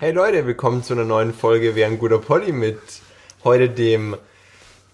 [0.00, 2.78] Hey Leute, willkommen zu einer neuen Folge Wer ein guter Polly mit
[3.44, 4.16] heute dem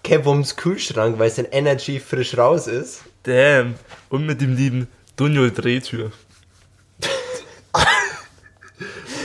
[0.02, 3.04] Kevums Kühlschrank, weil sein Energy frisch raus ist.
[3.22, 3.74] Damn.
[4.08, 6.10] Und mit dem lieben Dunjol Drehtür.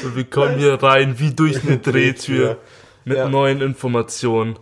[0.04, 2.58] Und wir kommen hier rein wie durch eine Drehtür
[3.04, 3.28] mit Ja.
[3.28, 4.60] neuen Informationen.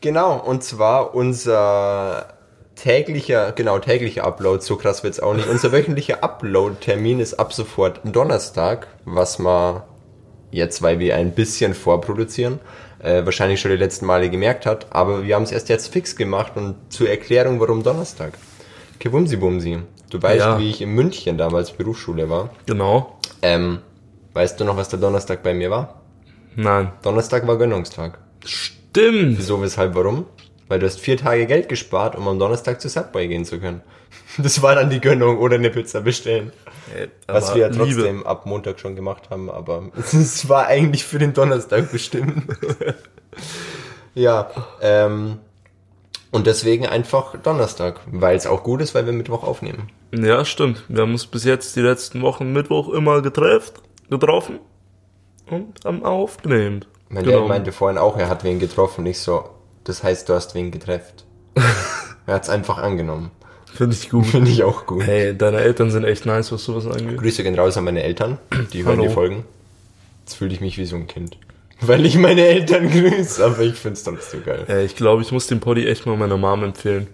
[0.00, 2.38] Genau, und zwar unser
[2.74, 5.46] täglicher, genau, täglicher Upload, so krass wird's auch nicht.
[5.46, 9.84] Unser wöchentlicher Upload-Termin ist ab sofort Donnerstag, was wir
[10.54, 12.60] jetzt, weil wir ein bisschen vorproduzieren,
[13.02, 16.16] äh, wahrscheinlich schon die letzten Male gemerkt hat, aber wir haben es erst jetzt fix
[16.16, 18.34] gemacht und zur Erklärung, warum Donnerstag.
[18.98, 19.78] Kewumsi Bumsi.
[20.10, 20.58] Du weißt, Ja.
[20.58, 22.50] wie ich in München damals Berufsschule war.
[22.66, 23.18] Genau.
[23.42, 23.80] Ähm,
[24.32, 26.00] weißt du noch, was der Donnerstag bei mir war?
[26.56, 26.92] Nein.
[27.02, 28.18] Donnerstag war Gönnungstag.
[28.44, 29.38] Stimmt.
[29.38, 30.26] Wieso, weshalb, warum?
[30.68, 33.82] Weil du hast vier Tage Geld gespart, um am Donnerstag zu Subway gehen zu können.
[34.38, 36.52] Das war dann die Gönnung oder eine Pizza bestellen.
[36.96, 37.84] Äh, Was wir ja Liebe.
[37.84, 42.44] trotzdem ab Montag schon gemacht haben, aber es war eigentlich für den Donnerstag bestimmt.
[44.14, 45.38] ja, ähm,
[46.30, 49.90] und deswegen einfach Donnerstag, weil es auch gut ist, weil wir Mittwoch aufnehmen.
[50.12, 50.82] Ja, stimmt.
[50.88, 53.74] Wir haben uns bis jetzt die letzten Wochen Mittwoch immer getrefft,
[54.10, 54.58] getroffen
[55.48, 56.84] und haben aufgenommen.
[57.08, 57.40] Mein Genau.
[57.40, 59.06] Dad meinte vorhin auch, er hat wen getroffen.
[59.06, 59.44] Ich so,
[59.84, 61.24] das heißt, du hast wen getrefft.
[62.26, 63.30] er hat's einfach angenommen.
[63.72, 64.26] Finde ich gut.
[64.26, 65.04] Finde ich auch gut.
[65.04, 67.18] Hey, deine Eltern sind echt nice, was sowas angeht.
[67.18, 68.38] Grüße gehen raus an meine Eltern,
[68.72, 69.08] die hören Hallo.
[69.08, 69.44] die Folgen.
[70.24, 71.36] Jetzt fühle ich mich wie so ein Kind.
[71.80, 74.64] Weil ich meine Eltern grüße, aber ich find's trotzdem geil.
[74.68, 77.08] Äh, ich glaube, ich muss den Poddy echt mal meiner Mom empfehlen.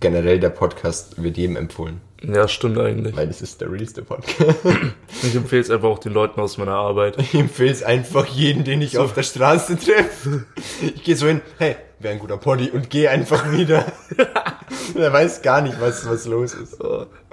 [0.00, 3.16] Generell der Podcast wird jedem empfohlen, Ja, stimmt eigentlich.
[3.16, 4.56] weil das ist der realste Podcast.
[5.22, 7.18] Ich empfehle es einfach auch den Leuten aus meiner Arbeit.
[7.18, 10.44] Ich empfehle es einfach jedem, den ich auf der Straße treffe.
[10.82, 13.86] Ich gehe so hin, hey, wäre ein guter Poddy und gehe einfach wieder.
[14.98, 16.78] er weiß gar nicht, was, was los ist.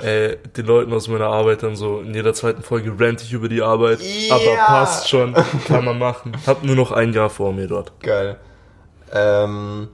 [0.01, 3.49] Äh, den Leuten aus meiner Arbeit dann so, in jeder zweiten Folge rant ich über
[3.49, 3.99] die Arbeit.
[4.01, 4.35] Ja.
[4.35, 5.35] Aber passt schon,
[5.67, 6.31] kann man machen.
[6.47, 7.91] Hab nur noch ein Jahr vor mir dort.
[8.01, 8.37] Geil.
[9.13, 9.89] Ähm,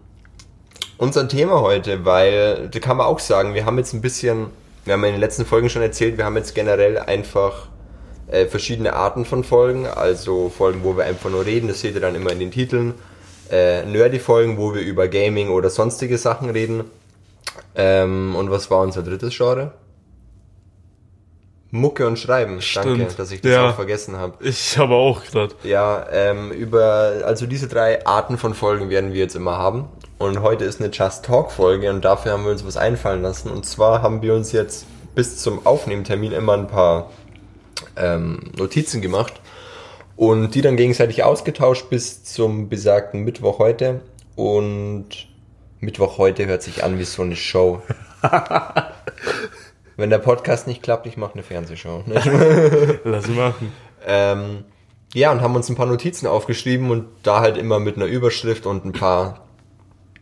[0.98, 4.48] unser Thema heute, weil, da kann man auch sagen, wir haben jetzt ein bisschen,
[4.86, 7.68] wir haben in den letzten Folgen schon erzählt, wir haben jetzt generell einfach
[8.28, 12.02] äh, verschiedene Arten von Folgen, also Folgen, wo wir einfach nur reden, das seht ihr
[12.02, 12.94] dann immer in den Titeln.
[13.50, 16.84] Äh, Nerdy-Folgen, wo wir über Gaming oder sonstige Sachen reden.
[17.76, 19.72] Ähm, und was war unser drittes Genre?
[21.72, 22.60] Mucke und Schreiben.
[22.74, 23.20] Danke, Stimmt.
[23.20, 23.70] dass ich das Ja.
[23.70, 24.34] auch vergessen habe.
[24.44, 25.54] Ich habe auch gerade.
[25.64, 29.90] Ja, ähm, über, also diese drei Arten von Folgen werden wir jetzt immer haben.
[30.18, 33.52] Und heute ist eine Just Talk Folge und dafür haben wir uns was einfallen lassen.
[33.52, 37.12] Und zwar haben wir uns jetzt bis zum Aufnehmtermin immer ein paar
[37.96, 39.34] ähm, Notizen gemacht
[40.16, 44.02] und die dann gegenseitig ausgetauscht bis zum besagten Mittwoch heute.
[44.36, 45.28] Und
[45.80, 47.84] Mittwoch heute hört sich an wie so eine Show.
[49.98, 52.04] Wenn der Podcast nicht klappt, ich mache eine Fernsehshow.
[53.04, 53.72] Lass machen.
[54.06, 54.66] Ähm,
[55.14, 58.66] ja, und haben uns ein paar Notizen aufgeschrieben und da halt immer mit einer Überschrift
[58.66, 59.47] und ein paar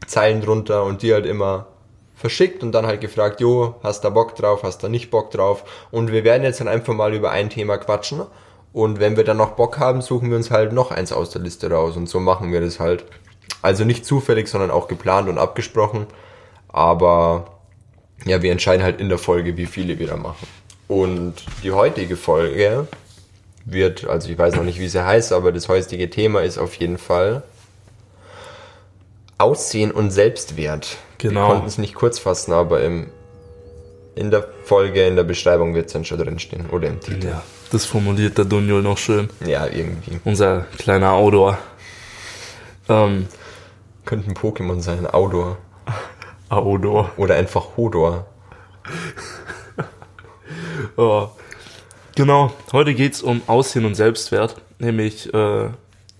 [0.07, 1.67] Zeilen drunter und die halt immer
[2.15, 5.63] verschickt und dann halt gefragt, jo, hast da Bock drauf, hast da nicht Bock drauf
[5.91, 8.21] und wir werden jetzt dann einfach mal über ein Thema quatschen
[8.73, 11.41] und wenn wir dann noch Bock haben, suchen wir uns halt noch eins aus der
[11.41, 13.05] Liste raus und so machen wir das halt.
[13.61, 16.07] Also nicht zufällig, sondern auch geplant und abgesprochen,
[16.69, 17.45] aber
[18.25, 20.47] ja, wir entscheiden halt in der Folge, wie viele wir da machen.
[20.87, 22.87] Und die heutige Folge
[23.65, 26.75] wird, also ich weiß noch nicht, wie sie heißt, aber das heutige Thema ist auf
[26.75, 27.43] jeden Fall
[29.37, 30.97] Aussehen und Selbstwert.
[31.17, 31.41] Genau.
[31.41, 33.07] Wir konnten es nicht kurz fassen, aber im,
[34.15, 36.69] in der Folge, in der Beschreibung wird es dann schon drinstehen.
[36.69, 37.27] Oder im Titel.
[37.27, 39.29] Ja, das formuliert der Dunjol noch schön.
[39.45, 40.19] Ja, irgendwie.
[40.23, 41.57] Unser kleiner Outdoor.
[42.87, 43.27] Ähm,
[44.05, 45.57] Könnte ein Pokémon sein, Audor.
[46.49, 47.11] Outdoor.
[47.17, 48.27] Oder einfach Hodor.
[50.97, 51.31] Ja.
[52.17, 54.55] Genau, heute geht's um Aussehen und Selbstwert.
[54.79, 55.67] Nämlich äh,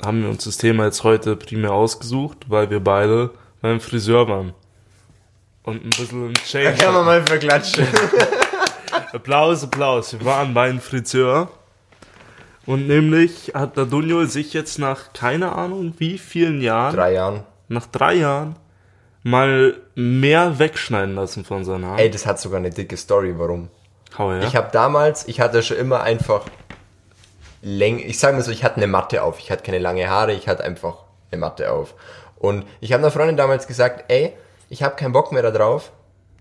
[0.04, 4.54] haben wir uns das Thema jetzt heute primär ausgesucht, weil wir beide beim Friseur waren.
[5.64, 6.76] Und ein bisschen ein Change.
[6.78, 7.88] Kann man mal verklatschen.
[9.14, 10.14] Applaus, Applaus.
[10.14, 11.50] Wir waren beim Friseur.
[12.66, 17.44] Und nämlich hat der Dunjo sich jetzt nach keine Ahnung wie vielen Jahren, Drei Jahren.
[17.68, 18.56] nach drei Jahren,
[19.24, 22.00] mal mehr wegschneiden lassen von seinen Haaren.
[22.00, 23.70] Ey, das hat sogar eine dicke Story, warum?
[24.18, 24.44] Hau her.
[24.48, 26.42] Ich habe damals, ich hatte schon immer einfach
[27.62, 29.40] läng, ich sage mal so, ich hatte eine Matte auf.
[29.40, 31.96] Ich hatte keine lange Haare, ich hatte einfach eine Matte auf.
[32.38, 34.34] Und ich habe einer Freundin damals gesagt, ey,
[34.70, 35.92] ich habe keinen Bock mehr da drauf.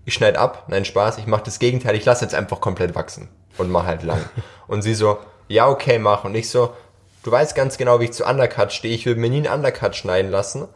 [0.05, 3.29] Ich schneide ab, nein Spaß, ich mache das Gegenteil, ich lasse jetzt einfach komplett wachsen
[3.57, 4.21] und mache halt lang.
[4.67, 5.17] Und sie so,
[5.47, 6.23] ja okay, mach.
[6.23, 6.73] Und ich so,
[7.23, 9.95] du weißt ganz genau, wie ich zu Undercut stehe, ich würde mir nie einen Undercut
[9.95, 10.67] schneiden lassen.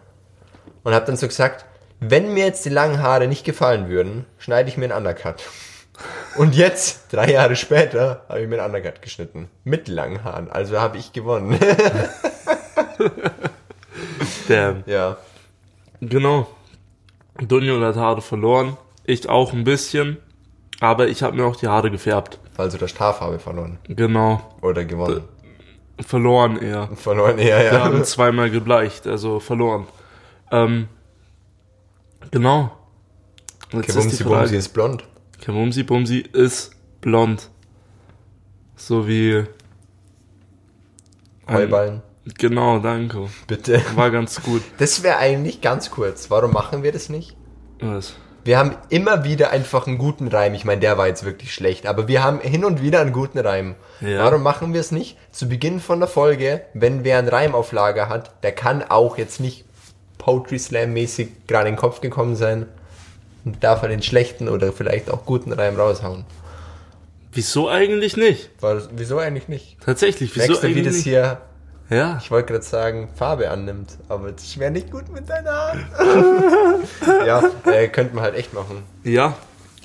[0.84, 1.66] Und habe dann so gesagt,
[2.00, 5.44] wenn mir jetzt die langen Haare nicht gefallen würden, schneide ich mir einen Undercut.
[6.36, 9.50] Und jetzt, drei Jahre später, habe ich mir einen Undercut geschnitten.
[9.64, 10.50] Mit langen Haaren.
[10.50, 11.60] Also habe ich gewonnen.
[14.48, 15.18] Der, ja.
[16.02, 16.48] genau.
[17.38, 18.78] Dunjo hat Haare verloren.
[19.06, 20.18] Ich auch ein bisschen.
[20.80, 22.40] Aber ich habe mir auch die Haare gefärbt.
[22.58, 23.80] Also der Straffarbe verloren.
[23.88, 24.42] Genau.
[24.62, 25.24] Oder gewonnen.
[26.06, 26.90] Verloren eher.
[26.96, 27.84] Verloren eher, Wir ja.
[27.84, 29.88] haben zweimal gebleicht, also verloren.
[30.52, 30.88] Ähm,
[32.32, 32.72] genau.
[33.72, 34.56] Jetzt ist Kebumsi die Frage.
[34.56, 35.04] ist blond.
[35.42, 36.72] Kebumsi Bumsi ist
[37.02, 37.50] blond.
[38.76, 39.44] So wie.
[41.48, 42.02] Heuballen.
[42.38, 43.28] Genau, danke.
[43.48, 43.82] Bitte.
[43.96, 44.62] War ganz gut.
[44.78, 46.30] Das wäre eigentlich ganz kurz.
[46.30, 47.36] Warum machen wir das nicht?
[47.80, 48.16] Was?
[48.44, 50.54] Wir haben immer wieder einfach einen guten Reim.
[50.54, 53.40] Ich meine, der war jetzt wirklich schlecht, aber wir haben hin und wieder einen guten
[53.40, 53.76] Reim.
[54.02, 54.24] Ja.
[54.24, 55.18] Warum machen wir es nicht?
[55.32, 59.18] Zu Beginn von der Folge, wenn wer einen Reim auf Lager hat, der kann auch
[59.18, 59.66] jetzt nicht
[60.18, 62.68] Poetry Slam mäßig gerade in den Kopf gekommen sein
[63.50, 66.24] und darf er den schlechten oder vielleicht auch guten Reim raushauen.
[67.32, 68.50] Wieso eigentlich nicht?
[68.62, 69.78] War, wieso eigentlich nicht?
[69.84, 71.04] Tatsächlich, wieso Merkst du, wie eigentlich das nicht?
[71.04, 71.42] hier,
[71.90, 75.86] Ja, ich wollte gerade sagen, Farbe annimmt, aber das wäre nicht gut mit deiner Haaren.
[77.26, 78.84] ja, äh, könnte man halt echt machen.
[79.04, 79.36] ja.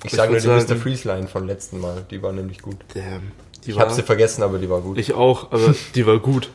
[0.06, 0.61] Ich, sage nur die Mr.
[0.61, 2.76] sagen- Freeze Line vom letzten Mal, die war nämlich gut.
[2.93, 3.32] Damn.
[3.64, 4.99] Ich habe sie vergessen, aber die war gut.
[4.99, 6.50] Ich, ich auch, aber die war gut.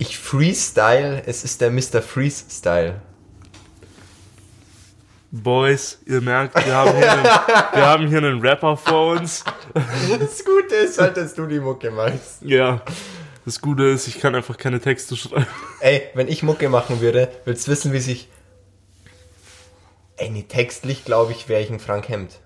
[0.00, 2.02] Freestyle, es ist der Mr.
[2.02, 3.00] Freeze Style.
[5.42, 9.44] Boys, ihr merkt, wir haben hier einen, wir haben hier einen Rapper vor uns.
[9.74, 12.42] Das Gute ist halt, dass du die Mucke machst.
[12.42, 12.82] Ja.
[13.44, 15.46] Das Gute ist, ich kann einfach keine Texte schreiben.
[15.80, 18.28] Ey, wenn ich Mucke machen würde, willst du wissen, wie sich.
[20.16, 22.40] Ey, nee, textlich glaube ich, wäre ich ein Frank Hemd.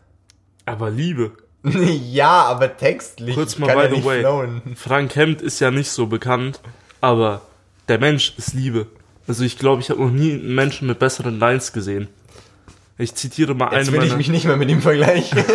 [0.66, 1.32] Aber Liebe.
[1.64, 3.34] ja, aber textlich.
[3.34, 4.20] Kurz mal kann by the way.
[4.20, 4.62] flowen.
[4.76, 6.60] Frank Hemd ist ja nicht so bekannt,
[7.00, 7.42] aber
[7.88, 8.86] der Mensch ist Liebe.
[9.26, 12.08] Also ich glaube, ich habe noch nie einen Menschen mit besseren Lines gesehen.
[13.00, 15.42] Ich zitiere mal Jetzt eine will ich mich nicht mehr mit ihm vergleichen.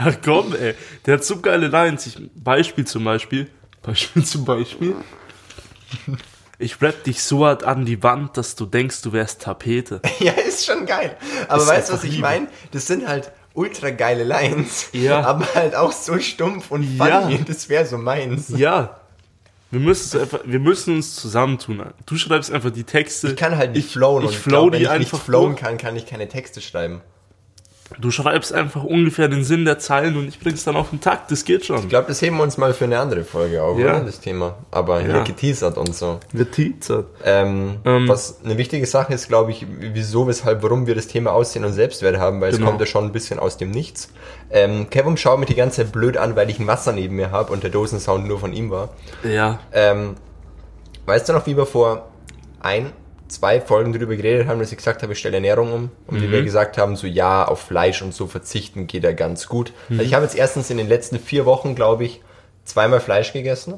[0.00, 0.74] Ja, komm, ey.
[1.06, 2.06] Der hat so geile Lines.
[2.06, 3.50] Ich, Beispiel zum Beispiel.
[3.82, 4.94] Beispiel zum Beispiel.
[6.60, 10.00] Ich rap dich so hart an die Wand, dass du denkst, du wärst Tapete.
[10.20, 11.16] ja, ist schon geil.
[11.48, 12.46] Aber Ist weißt du, was ich meine?
[12.70, 14.88] Das sind halt ultra geile Lines.
[14.92, 15.22] Ja.
[15.22, 17.22] Aber halt auch so stumpf und Ja.
[17.22, 17.44] funny.
[17.44, 18.50] Das wäre so meins.
[18.50, 18.97] Ja.
[19.70, 21.82] Wir müssen, einfach, wir müssen uns zusammentun.
[22.06, 23.28] Du schreibst einfach die Texte.
[23.28, 24.24] Ich kann halt nicht ich, flowen.
[24.24, 25.60] Ich und flow glaub, wenn die ich einfach nicht flowen durch.
[25.60, 27.02] kann, kann ich keine Texte schreiben.
[27.98, 31.30] Du schreibst einfach ungefähr den Sinn der Zeilen und ich bring's dann auf den Takt.
[31.30, 31.78] Das geht schon.
[31.78, 33.96] Ich glaube, das heben wir uns mal für eine andere Folge auf, Ja.
[33.96, 34.00] oder?
[34.04, 34.56] Das Thema.
[34.70, 35.24] Aber hier Ja.
[35.24, 36.20] geteasert und so.
[36.30, 37.06] Wir teasert.
[37.24, 38.06] Ähm, Ähm.
[38.06, 41.72] was eine wichtige Sache ist, glaube ich, wieso, weshalb, warum wir das Thema Aussehen und
[41.72, 42.68] Selbstwert haben, weil es Genau.
[42.68, 44.12] kommt ja schon ein bisschen aus dem Nichts.
[44.50, 47.30] Ähm, Kevin schaut mich die ganze Zeit blöd an, weil ich ein Wasser neben mir
[47.30, 48.90] habe und der Dosensound nur von ihm war.
[49.24, 49.60] Ja.
[49.72, 50.14] Ähm,
[51.06, 52.08] weißt du noch, wie wir vor
[52.60, 52.92] ein,
[53.28, 56.30] zwei Folgen darüber geredet haben, dass ich gesagt habe, ich stelle Ernährung um und wie
[56.30, 59.72] wir gesagt haben, so ja, auf Fleisch und so verzichten geht ja ganz gut.
[59.90, 62.20] Also ich habe jetzt erstens in den letzten vier Wochen, glaube ich,
[62.64, 63.74] zweimal Fleisch gegessen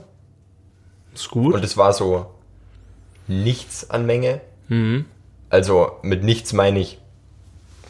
[1.14, 1.54] Ist gut.
[1.54, 2.26] und es war so
[3.26, 4.40] nichts an Menge.
[4.68, 5.06] mhm.
[5.48, 6.98] Also mit nichts meine ich,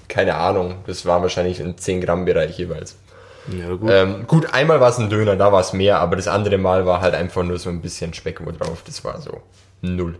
[0.09, 2.97] keine Ahnung, das war wahrscheinlich im 10 Gramm Bereich jeweils.
[3.49, 3.91] Ja, gut.
[3.91, 6.87] Ähm, gut, einmal war es ein Döner, da war es mehr, aber das andere Mal
[6.87, 8.83] war halt einfach nur so ein bisschen Speck wo drauf.
[8.87, 9.43] Das war so
[9.83, 10.19] null.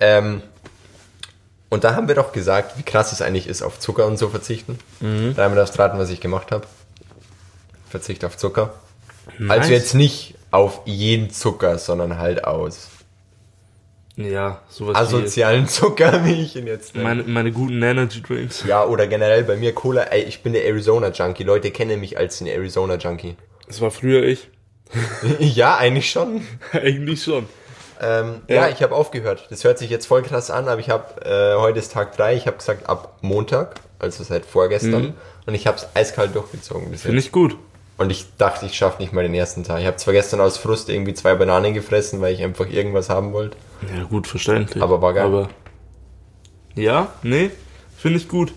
[0.00, 0.42] Ähm,
[1.70, 4.28] und da haben wir doch gesagt, wie krass es eigentlich ist, auf Zucker und so
[4.28, 4.78] verzichten.
[5.00, 5.34] Mhm.
[5.34, 6.66] Dreimal darfst raten, was ich gemacht habe.
[7.88, 8.74] Verzicht auf Zucker.
[9.38, 9.60] Nice.
[9.60, 12.88] Also jetzt nicht auf jeden Zucker, sondern halt aus
[14.16, 17.08] Ja, sowas asozialen Zucker, wie ich ihn jetzt nenne.
[17.08, 18.64] meine, meine guten Energy Drinks.
[18.66, 20.02] Ja, oder generell bei mir Cola.
[20.02, 21.44] Ey, ich bin der Arizona-Junkie.
[21.44, 23.36] Leute kennen mich als den Arizona-Junkie.
[23.68, 24.48] Das war früher ich.
[25.38, 26.42] ja, eigentlich schon.
[26.72, 27.46] Eigentlich schon.
[28.00, 28.56] Ähm, ja.
[28.56, 28.68] Ja.
[28.68, 29.46] ich habe aufgehört.
[29.50, 32.34] Das hört sich jetzt voll krass an, aber ich habe, äh, heute ist Tag 3,
[32.34, 35.02] ich habe gesagt ab Montag, also seit vorgestern.
[35.02, 35.14] Mhm.
[35.46, 37.56] Und ich habe es eiskalt durchgezogen Finde ich gut.
[37.98, 39.80] Und ich dachte, ich schaffe nicht mal den ersten Tag.
[39.80, 43.34] Ich habe zwar gestern aus Frust irgendwie zwei Bananen gefressen, weil ich einfach irgendwas haben
[43.34, 43.58] wollte.
[43.94, 44.82] Ja, gut, verständlich.
[44.82, 45.26] Aber war geil.
[45.26, 45.48] Aber
[46.74, 47.50] ja, nee,
[47.98, 48.54] finde ich gut.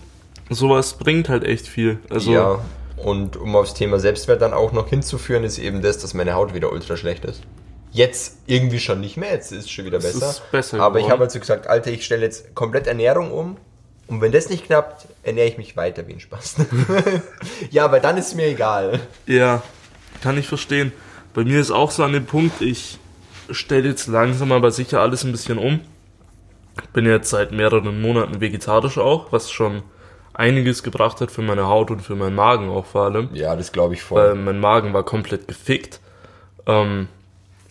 [0.48, 1.98] Sowas bringt halt echt viel.
[2.08, 2.58] Also, Ja,
[2.96, 6.54] und um aufs Thema Selbstwert dann auch noch hinzuführen, ist eben das, dass meine Haut
[6.54, 7.42] wieder ultra schlecht ist.
[7.94, 10.30] Jetzt irgendwie schon nicht mehr, jetzt ist es schon wieder Es besser.
[10.30, 11.12] ist besser Aber ich geworden.
[11.12, 13.56] habe also gesagt, Alter, ich stelle jetzt komplett Ernährung um.
[14.08, 16.56] Und wenn das nicht klappt, ernähre ich mich weiter wie ein Spaß.
[17.70, 18.98] ja, aber dann ist mir egal.
[19.26, 19.62] ja,
[20.22, 20.92] kann ich verstehen.
[21.34, 22.98] Bei mir ist auch so an dem Punkt, ich
[23.50, 25.80] stelle jetzt langsam aber sicher alles ein bisschen um.
[26.92, 29.82] Bin jetzt seit mehreren Monaten vegetarisch auch, was schon
[30.32, 33.28] einiges gebracht hat für meine Haut und für meinen Magen auch vor allem.
[33.34, 34.34] Ja, das glaube ich weil voll.
[34.34, 36.00] mein Magen war komplett gefickt.
[36.66, 37.06] Ähm,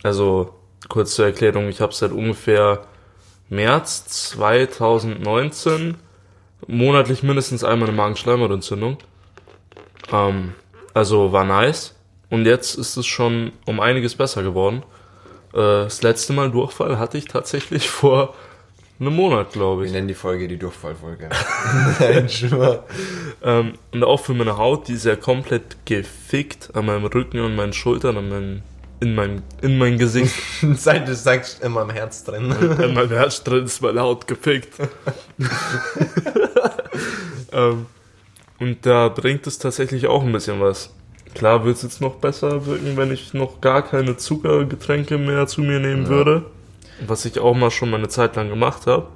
[0.03, 0.53] also
[0.89, 2.85] kurz zur Erklärung, ich habe seit ungefähr
[3.49, 5.95] März 2019
[6.67, 8.97] monatlich mindestens einmal eine Magenschleimhautentzündung.
[10.11, 10.53] Ähm,
[10.93, 11.95] also war nice.
[12.29, 14.83] Und jetzt ist es schon um einiges besser geworden.
[15.53, 18.33] Äh, das letzte Mal Durchfall hatte ich tatsächlich vor
[18.99, 19.91] einem Monat, glaube Wir ich.
[19.91, 21.29] nennen die Folge die Durchfallfolge.
[21.99, 22.85] Nein, Schwör.
[23.43, 27.55] Ähm, und auch für meine Haut, die ist ja komplett gefickt an meinem Rücken und
[27.55, 28.61] meinen Schultern, an meinem,
[29.03, 30.33] in, meinem, in mein Gesicht.
[30.75, 32.51] Seit du sagst, immer am Herz drin.
[32.81, 34.69] in meinem Herz drin ist meine Haut gefickt.
[37.51, 37.85] ähm,
[38.59, 40.93] und da bringt es tatsächlich auch ein bisschen was.
[41.35, 45.61] Klar wird es jetzt noch besser wirken, wenn ich noch gar keine Zuckergetränke mehr zu
[45.61, 46.09] mir nehmen Ja.
[46.09, 46.45] würde.
[47.07, 49.07] Was ich auch mal schon mal eine Zeit lang gemacht habe.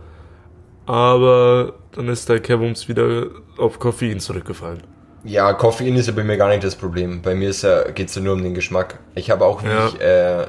[0.88, 3.28] Aber dann ist der Kevums wieder
[3.58, 4.82] auf Koffein zurückgefallen.
[5.28, 7.22] Ja, Koffein ist ja bei mir gar nicht das Problem.
[7.22, 9.00] Bei mir ist ja, geht's ja nur um den Geschmack.
[9.14, 9.88] Ich habe auch, wie Ja.
[9.88, 10.48] ich äh,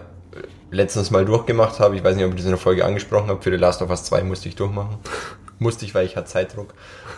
[0.70, 3.42] letztens mal durchgemacht habe, ich weiß nicht, ob ich das in der Folge angesprochen habe,
[3.42, 4.98] für The Last of Us 2 musste ich durchmachen.
[5.58, 6.74] musste ich, weil ich hatte Zeitdruck.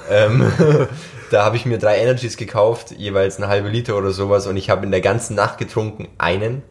[0.08, 0.50] Ähm,
[1.30, 4.70] da habe ich mir drei Energies gekauft, jeweils eine halbe Liter oder sowas und ich
[4.70, 6.62] habe in der ganzen Nacht getrunken einen.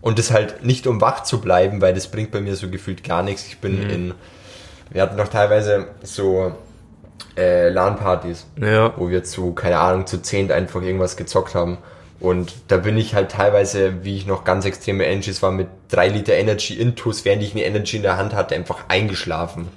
[0.00, 3.02] Und das halt nicht um wach zu bleiben, weil das bringt bei mir so gefühlt
[3.02, 3.44] gar nichts.
[3.48, 4.14] Ich bin in,
[4.90, 6.52] wir hatten noch teilweise so
[7.36, 8.92] äh, LAN-Partys Ja.
[8.96, 11.78] wo wir zu, keine Ahnung, zu zehnt einfach irgendwas gezockt haben.
[12.18, 16.08] Und da bin ich halt teilweise, wie ich noch ganz extreme Energies war, mit drei
[16.08, 19.68] Liter Energy Intus, während ich eine Energy in der Hand hatte, einfach eingeschlafen.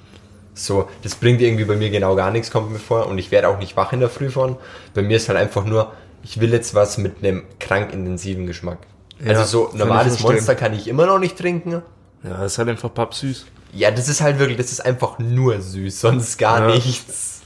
[0.54, 3.06] So, das bringt irgendwie bei mir genau gar nichts, kommt mir vor.
[3.06, 4.56] Und ich werde auch nicht wach in der Früh von.
[4.94, 5.92] Bei mir ist halt einfach nur,
[6.22, 8.78] ich will jetzt was mit einem krank intensiven Geschmack.
[9.22, 10.20] Ja, also so normales.
[10.20, 11.82] Monster kann ich immer noch nicht trinken.
[12.24, 13.46] Ja, das ist halt einfach pappsüß.
[13.72, 16.74] Ja, das ist halt wirklich, das ist einfach nur süß, sonst gar Ja.
[16.74, 17.40] nichts.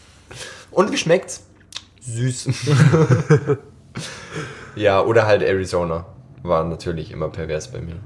[0.71, 1.45] Und wie schmeckt's?
[2.00, 2.49] Süß.
[4.76, 6.07] ja, oder halt Arizona.
[6.43, 7.97] War natürlich immer pervers bei mir.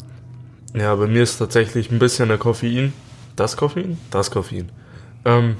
[0.74, 2.92] Ja, bei mir ist tatsächlich ein bisschen der Koffein.
[3.36, 3.98] Das Koffein?
[4.10, 4.70] Das Koffein.
[5.24, 5.56] Ähm,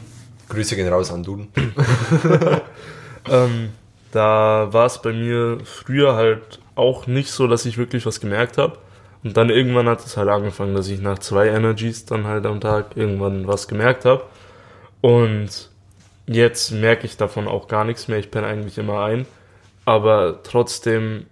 [0.49, 1.49] Grüße gehen raus an Duden.
[3.31, 3.71] ähm,
[4.13, 8.59] da war es bei mir früher halt auch nicht so, dass ich wirklich was gemerkt
[8.59, 8.79] habe.
[9.25, 12.61] Und dann irgendwann hat es halt angefangen, dass ich nach zwei Energies dann halt am
[12.61, 14.25] Tag irgendwann was gemerkt habe.
[15.01, 15.71] Und
[16.27, 18.19] jetzt merke ich davon auch gar nichts mehr.
[18.19, 19.27] Ich penne eigentlich immer ein.
[19.85, 21.27] Aber trotzdem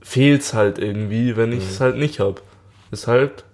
[0.00, 2.40] fehlt's halt irgendwie, wenn ich es halt nicht habe.
[2.90, 3.44] Ist halt.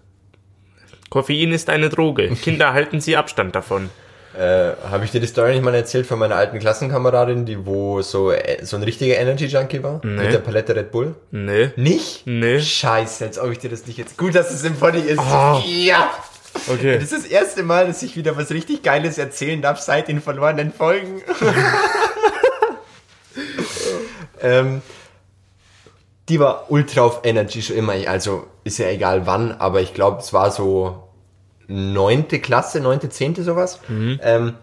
[1.10, 2.28] Koffein ist eine Droge.
[2.42, 3.90] Kinder halten Sie Abstand davon.
[4.36, 8.02] Äh, Habe ich dir die Story nicht mal erzählt von meiner alten Klassenkameradin, die wo
[8.02, 10.00] so, äh, so ein richtiger Energy Junkie war?
[10.04, 10.22] Nee.
[10.22, 11.14] Mit der Palette Red Bull?
[11.30, 11.70] Nee.
[11.76, 12.26] Nicht?
[12.26, 12.60] Nee.
[12.60, 14.18] Scheiße, als ob ich dir das nicht jetzt.
[14.18, 15.18] Gut, dass es im Body ist.
[15.18, 15.62] Oh.
[15.66, 16.10] Ja!
[16.66, 16.98] Okay.
[16.98, 20.20] Das ist das erste Mal, dass ich wieder was richtig Geiles erzählen darf seit den
[20.20, 21.22] verlorenen Folgen.
[24.42, 24.82] ähm,
[26.28, 27.94] die war ultra auf Energy schon immer.
[28.06, 31.07] Also ist ja egal wann, aber ich glaube, es war so
[31.68, 33.78] neunte Klasse, neunte, zehnte sowas.
[33.88, 34.54] Ähm,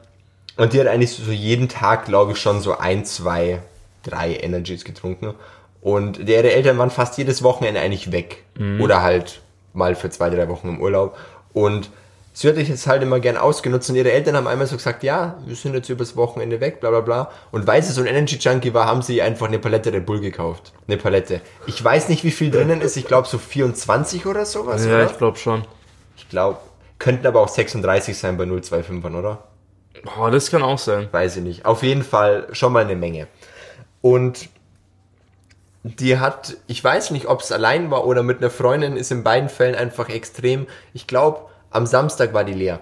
[0.57, 3.61] und die hat eigentlich so jeden Tag, glaube ich, schon so ein, zwei,
[4.03, 5.33] drei Energies getrunken.
[5.81, 8.43] Und ihre Eltern waren fast jedes Wochenende eigentlich weg.
[8.79, 9.41] Oder halt
[9.73, 11.17] mal für zwei, drei Wochen im Urlaub.
[11.53, 11.89] Und
[12.33, 15.03] sie hat sich jetzt halt immer gern ausgenutzt und ihre Eltern haben einmal so gesagt,
[15.03, 17.31] ja, wir sind jetzt übers Wochenende weg, bla bla bla.
[17.51, 20.21] Und weil sie so ein Energy Junkie war, haben sie einfach eine Palette Red Bull
[20.21, 20.73] gekauft.
[20.87, 21.41] Eine Palette.
[21.67, 22.97] Ich weiß nicht, wie viel drinnen ist.
[22.97, 25.05] Ich glaube so 24 oder sowas, Ja, oder?
[25.11, 25.65] ich glaube schon.
[26.17, 26.57] Ich glaube,
[26.99, 29.43] könnten aber auch 36 sein bei 025ern, oder?
[30.03, 31.07] Boah, das kann auch sein.
[31.11, 31.65] Weiß ich nicht.
[31.65, 33.27] Auf jeden Fall schon mal eine Menge.
[34.01, 34.49] Und
[35.83, 39.23] die hat, ich weiß nicht, ob es allein war oder mit einer Freundin, ist in
[39.23, 40.67] beiden Fällen einfach extrem.
[40.93, 42.81] Ich glaube, am Samstag war die leer.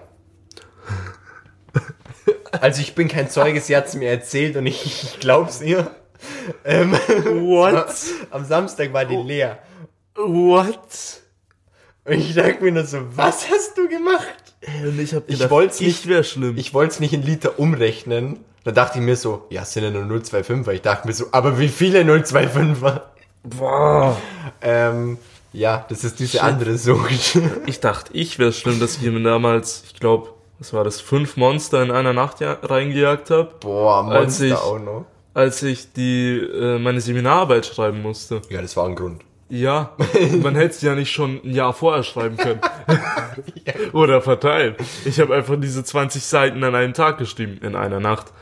[2.60, 5.90] Also ich bin kein Zeuge, sie hat es mir erzählt und ich, ich glaub's ihr.
[6.64, 7.92] Ähm, What?
[8.30, 9.58] am Samstag war die leer.
[10.14, 11.22] What?
[12.06, 14.26] Und ich dachte mir nur so, was hast du gemacht?
[14.84, 16.56] Und ich hab Ich gedacht, wollt's ich nicht- wäre schlimm.
[16.58, 18.40] Ich wollte es nicht in Liter umrechnen.
[18.64, 20.72] Da dachte ich mir so, ja, es sind ja nur 025er.
[20.72, 23.02] Ich dachte mir so, aber wie viele 025er?
[23.42, 24.16] Boah.
[24.62, 25.18] Ähm,
[25.52, 26.42] ja, das ist diese Shit.
[26.42, 27.38] andere Sucht.
[27.66, 31.36] Ich dachte, ich wäre schlimm, dass ich mir damals, ich glaube, was war das, fünf
[31.36, 35.04] Monster in einer Nacht ja, reingejagt habe, Boah, Monster ich- auch noch.
[35.34, 38.40] als ich die äh, meine Seminararbeit schreiben musste.
[38.48, 39.22] Ja, das war ein Grund.
[39.48, 39.92] Ja,
[40.42, 42.60] man hätte es ja nicht schon ein Jahr vorher schreiben können.
[43.92, 44.74] Oder verteilen.
[45.04, 48.32] Ich habe einfach diese 20 Seiten an einem Tag geschrieben, in einer Nacht.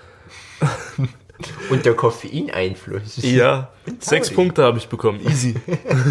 [1.70, 3.16] Und der Koffeineinfluss.
[3.22, 4.30] Ja, sechs.
[4.30, 5.20] Punkte habe ich bekommen.
[5.26, 5.54] Easy.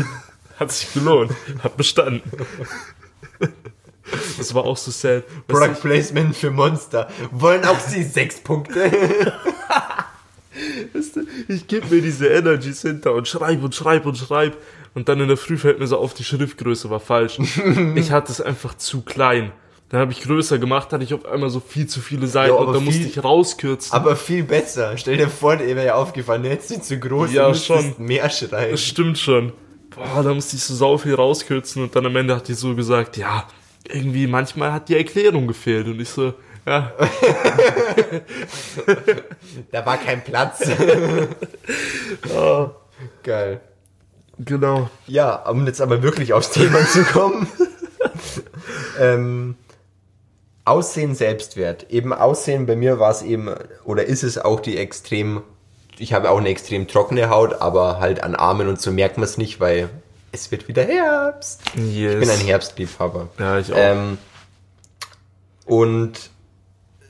[0.59, 1.31] Hat sich gelohnt.
[1.63, 2.21] Hat bestanden.
[4.37, 5.23] Das war auch so sad.
[5.47, 7.07] Product Placement für Monster.
[7.31, 8.91] Wollen auch sie sechs Punkte?
[11.47, 14.57] ich gebe mir diese Energies hinter und schreib und schreib und schreib.
[14.93, 17.37] Und dann in der Früh fällt mir so auf, die Schriftgröße war falsch.
[17.95, 19.51] Ich hatte es einfach zu klein.
[19.89, 22.59] Dann habe ich größer gemacht, hatte ich auf einmal so viel zu viele Seiten Ja,
[22.59, 23.93] und aber dann musste viel- ich rauskürzen.
[23.93, 24.97] Aber viel besser.
[24.97, 28.05] Stell dir vor, dir wäre ja aufgefallen, jetzt sind zu groß, Ja, du müsstest schon.
[28.05, 28.71] mehr schreiben.
[28.71, 29.51] Das stimmt schon.
[29.93, 32.73] Boah, da musste ich so sau viel rauskürzen und dann am Ende hat die so
[32.73, 33.45] gesagt, ja,
[33.89, 36.33] irgendwie manchmal hat die Erklärung gefehlt und ich so,
[36.65, 36.93] ja,
[39.71, 40.61] Da war kein Platz.
[43.23, 43.61] Geil.
[44.45, 44.89] Genau.
[45.07, 47.47] Ja, um jetzt aber wirklich aufs Thema zu kommen.
[48.99, 49.55] ähm,
[50.65, 51.87] Aussehen, Selbstwert.
[51.89, 53.49] Eben Aussehen, bei mir war es eben,
[53.83, 55.41] oder ist es auch die extrem,
[55.97, 59.25] ich habe auch eine extrem trockene Haut, aber halt an Armen und so merkt man
[59.25, 59.89] es nicht, weil
[60.31, 61.61] es wird wieder Herbst.
[61.75, 62.13] Yes.
[62.13, 63.29] Ich bin ein Herbstliebhaber.
[63.39, 63.77] Ja, ich auch.
[63.77, 64.17] Ähm,
[65.65, 66.29] und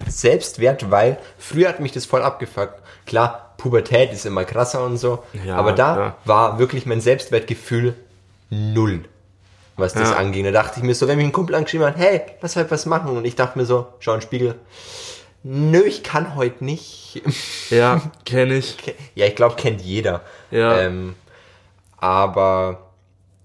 [0.08, 2.82] Selbstwert, weil früher hat mich das voll abgefuckt.
[3.06, 6.18] Klar, Pubertät ist immer krasser und so, Ja, aber da klar.
[6.26, 7.94] war wirklich mein Selbstwertgefühl
[8.50, 9.06] null,
[9.78, 10.18] was das Ja.
[10.18, 10.44] anging.
[10.46, 12.86] Da dachte ich mir so, wenn mich ein Kumpel angeschrieben hat, hey, lass heute was
[12.86, 13.16] machen.
[13.16, 14.56] Und ich dachte mir so, schau in den Spiegel,
[15.44, 17.22] nö, ich kann heute nicht.
[17.70, 18.76] Ja, kenne ich.
[19.16, 20.22] Ja, ich glaube, kennt jeder.
[20.50, 20.80] Ja.
[20.82, 21.16] Ähm,
[21.98, 22.90] aber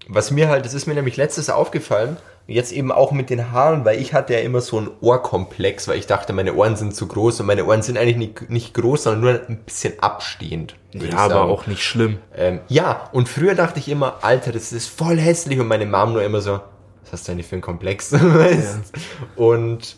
[0.07, 3.83] was mir halt, das ist mir nämlich letztes aufgefallen, jetzt eben auch mit den Haaren,
[3.83, 7.07] weil ich hatte ja immer so einen Ohrkomplex, weil ich dachte, meine Ohren sind zu
[7.07, 10.75] groß und meine Ohren sind eigentlich nicht, nicht groß, sondern nur ein bisschen abstehend.
[10.93, 12.19] Ja, aber auch nicht schlimm.
[12.35, 16.13] Ähm, ja, und früher dachte ich immer, Alter, das ist voll hässlich und meine Mom
[16.13, 16.61] nur immer so,
[17.03, 18.13] was hast du eigentlich für einen Komplex?
[18.13, 18.93] Weißt?
[19.35, 19.97] Und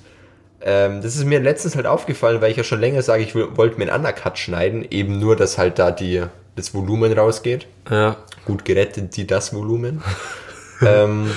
[0.62, 3.78] ähm, das ist mir letztens halt aufgefallen, weil ich ja schon länger sage, ich wollte
[3.78, 6.24] mir einen Undercut schneiden, eben nur, dass halt da die,
[6.56, 7.68] das Volumen rausgeht.
[7.90, 8.18] Ja.
[8.46, 10.04] Gut gerettet, die das Volumen.
[10.82, 11.30] ähm,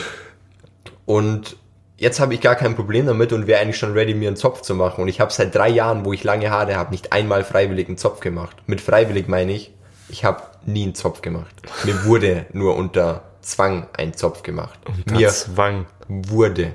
[1.06, 1.56] und
[1.96, 4.62] jetzt habe ich gar kein Problem damit und wäre eigentlich schon ready, mir einen Zopf
[4.62, 5.02] zu machen.
[5.02, 7.98] Und ich habe seit drei Jahren, wo ich lange Haare habe, nicht einmal freiwillig einen
[7.98, 8.56] Zopf gemacht.
[8.66, 9.72] Mit freiwillig meine ich,
[10.08, 11.54] ich habe nie einen Zopf gemacht.
[11.84, 14.78] Mir wurde nur unter Zwang ein Zopf gemacht.
[15.10, 15.86] Mir Zwang.
[16.08, 16.74] wurde.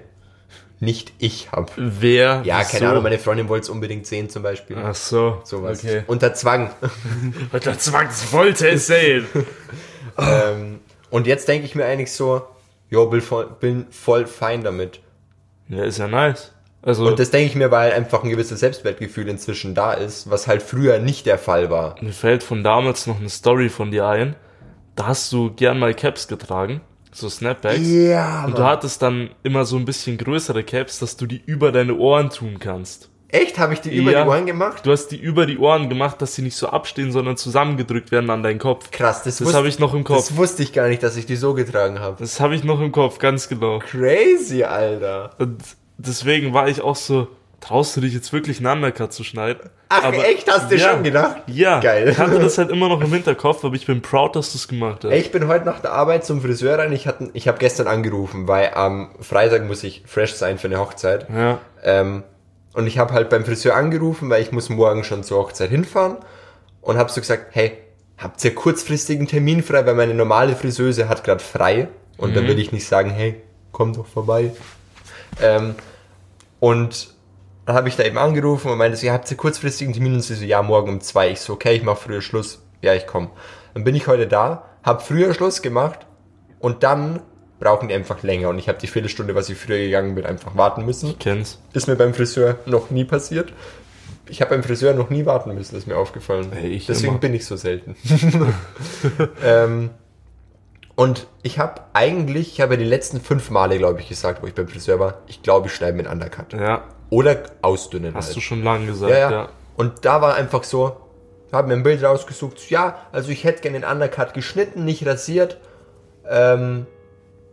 [0.79, 1.71] Nicht ich hab.
[1.75, 2.43] Wer?
[2.45, 4.77] Ja, keine Ahnung, meine Freundin wollte es unbedingt sehen zum Beispiel.
[4.79, 5.41] Ach so.
[5.43, 5.83] Sowas.
[5.83, 6.03] Okay.
[6.05, 6.69] Unter Zwang.
[7.51, 9.25] Unter Zwang wollte es sehen.
[10.17, 10.79] ähm,
[11.09, 12.43] und jetzt denke ich mir eigentlich so,
[12.89, 14.99] jo, bin voll, bin voll fein damit.
[15.69, 16.53] Ja, ist ja nice.
[16.81, 20.47] Also, Und das denke ich mir, weil einfach ein gewisses Selbstwertgefühl inzwischen da ist, was
[20.47, 21.95] halt früher nicht der Fall war.
[22.01, 24.35] mir fällt von damals noch eine Story von dir ein.
[24.95, 26.81] Da hast du gern mal Caps getragen.
[27.11, 27.81] So Snapbacks.
[27.83, 31.71] Ja, Und du hattest dann immer so ein bisschen größere Caps, dass du die über
[31.71, 33.09] deine Ohren tun kannst.
[33.29, 33.59] Echt?
[33.59, 34.23] Habe ich die über Ja.
[34.23, 34.85] die Ohren gemacht?
[34.85, 38.29] Du hast die über die Ohren gemacht, dass sie nicht so abstehen, sondern zusammengedrückt werden
[38.29, 38.89] an deinen Kopf.
[38.91, 40.17] Krass, das, Das habe ich noch im Kopf.
[40.17, 42.15] Das wusste ich gar nicht, dass ich die so getragen habe.
[42.19, 43.79] Das habe ich noch im Kopf, ganz genau.
[43.79, 45.31] Crazy, Alter.
[45.39, 45.61] Und
[45.97, 47.27] deswegen war ich auch so,
[47.59, 49.69] traust du dich jetzt wirklich einen Undercut zu schneiden?
[49.89, 50.49] Ach, echt?
[50.51, 51.43] Hast du schon gedacht?
[51.47, 51.79] Ja.
[51.79, 52.09] Geil.
[52.09, 54.67] Ich hatte das halt immer noch im Hinterkopf, aber ich bin proud, dass du es
[54.67, 55.11] gemacht hast.
[55.13, 56.91] Ich bin heute nach der Arbeit zum Friseur rein.
[56.93, 60.77] Ich, hatte, ich habe gestern angerufen, weil am Freitag muss ich fresh sein für eine
[60.79, 61.27] Hochzeit.
[61.33, 61.59] Ja.
[61.83, 62.23] Ähm,
[62.77, 66.17] und ich habe halt beim Friseur angerufen, weil ich muss morgen schon zur Hochzeit hinfahren.
[66.79, 67.75] Und habe so gesagt, hey,
[68.19, 71.87] habt ihr kurzfristigen Termin frei, weil meine normale Friseuse hat gerade frei.
[72.17, 74.51] Und dann will ich nicht sagen, hey, komm doch vorbei.
[75.41, 75.73] Ähm,
[76.59, 77.15] und
[77.65, 80.13] dann habe ich da eben angerufen und meinte, so, ja, habt ihr kurzfristigen Termin?
[80.13, 81.31] Und sie so, ja, morgen um zwei.
[81.31, 82.61] Ich so, okay, ich mache früher Schluss.
[82.83, 83.31] Ja, ich komme.
[83.73, 86.05] Dann bin ich heute da, habe früher Schluss gemacht
[86.59, 87.21] und dann
[87.59, 88.49] brauchen die einfach länger.
[88.49, 91.17] Und ich habe die Viertelstunde, was ich früher gegangen bin, einfach warten müssen.
[91.19, 91.59] Kenn's.
[91.73, 93.53] Ist mir beim Friseur noch nie passiert.
[94.29, 96.51] Ich habe beim Friseur noch nie warten müssen, ist mir aufgefallen.
[96.53, 97.19] Ey, ich Deswegen immer.
[97.19, 97.95] bin ich so selten.
[99.43, 99.89] ähm,
[100.95, 104.47] und ich habe eigentlich, ich habe ja die letzten fünf Male, glaube ich, gesagt, wo
[104.47, 106.53] ich beim Friseur war, ich glaube, ich schneide mit Undercut.
[106.53, 106.83] Ja.
[107.09, 108.37] Oder ausdünnen Hast halt.
[108.37, 109.31] du schon lange gesagt, ja, ja.
[109.31, 110.97] ja, Und da war einfach so,
[111.53, 115.57] habe mir ein Bild rausgesucht, ja, also ich hätte gerne den Undercut geschnitten, nicht rasiert.
[116.27, 116.85] Ähm,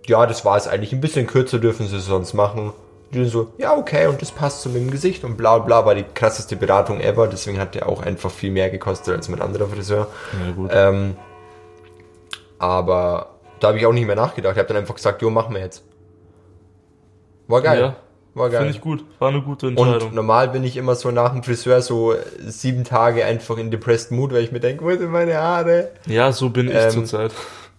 [0.06, 0.92] ja, das war es eigentlich.
[0.92, 2.72] Ein bisschen kürzer dürfen sie sonst machen.
[3.12, 5.94] Die dann so, ja, okay, und das passt zu meinem Gesicht und bla bla, war
[5.94, 7.26] die krasseste Beratung ever.
[7.28, 10.08] Deswegen hat der auch einfach viel mehr gekostet als mein anderer Friseur.
[10.46, 10.70] Ja, gut.
[10.72, 11.16] Ähm,
[12.58, 14.52] aber da habe ich auch nicht mehr nachgedacht.
[14.54, 15.84] Ich habe dann einfach gesagt, jo, machen wir jetzt.
[17.46, 17.80] War geil.
[17.80, 17.96] Ja,
[18.34, 18.60] War geil.
[18.62, 19.04] Finde ich gut.
[19.18, 20.14] War eine gute Und Entscheidung.
[20.14, 22.14] normal bin ich immer so nach dem Friseur so
[22.46, 25.90] sieben Tage einfach in depressed Mood, weil ich mir denke, wo sind meine Haare?
[26.06, 27.32] ja, so bin ich Ähm, zurzeit.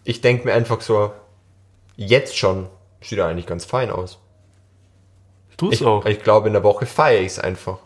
[0.04, 1.12] Ich denke mir einfach so,
[1.98, 2.68] jetzt schon
[3.02, 4.20] sieht er eigentlich ganz fein aus.
[5.58, 6.06] Tu es Ich, auch.
[6.06, 7.78] ich glaube, in der Woche feiere ich es einfach.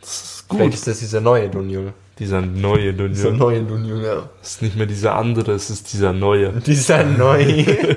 [0.00, 0.74] Das ist Vielleicht gut.
[0.74, 1.92] ist das dieser neue Dunjul.
[2.18, 3.38] Dieser neue Dieser Dunja.
[3.44, 4.28] neue Dunjul, ja.
[4.40, 6.52] Das ist nicht mehr dieser andere, es ist dieser neue.
[6.66, 7.96] Dieser neue.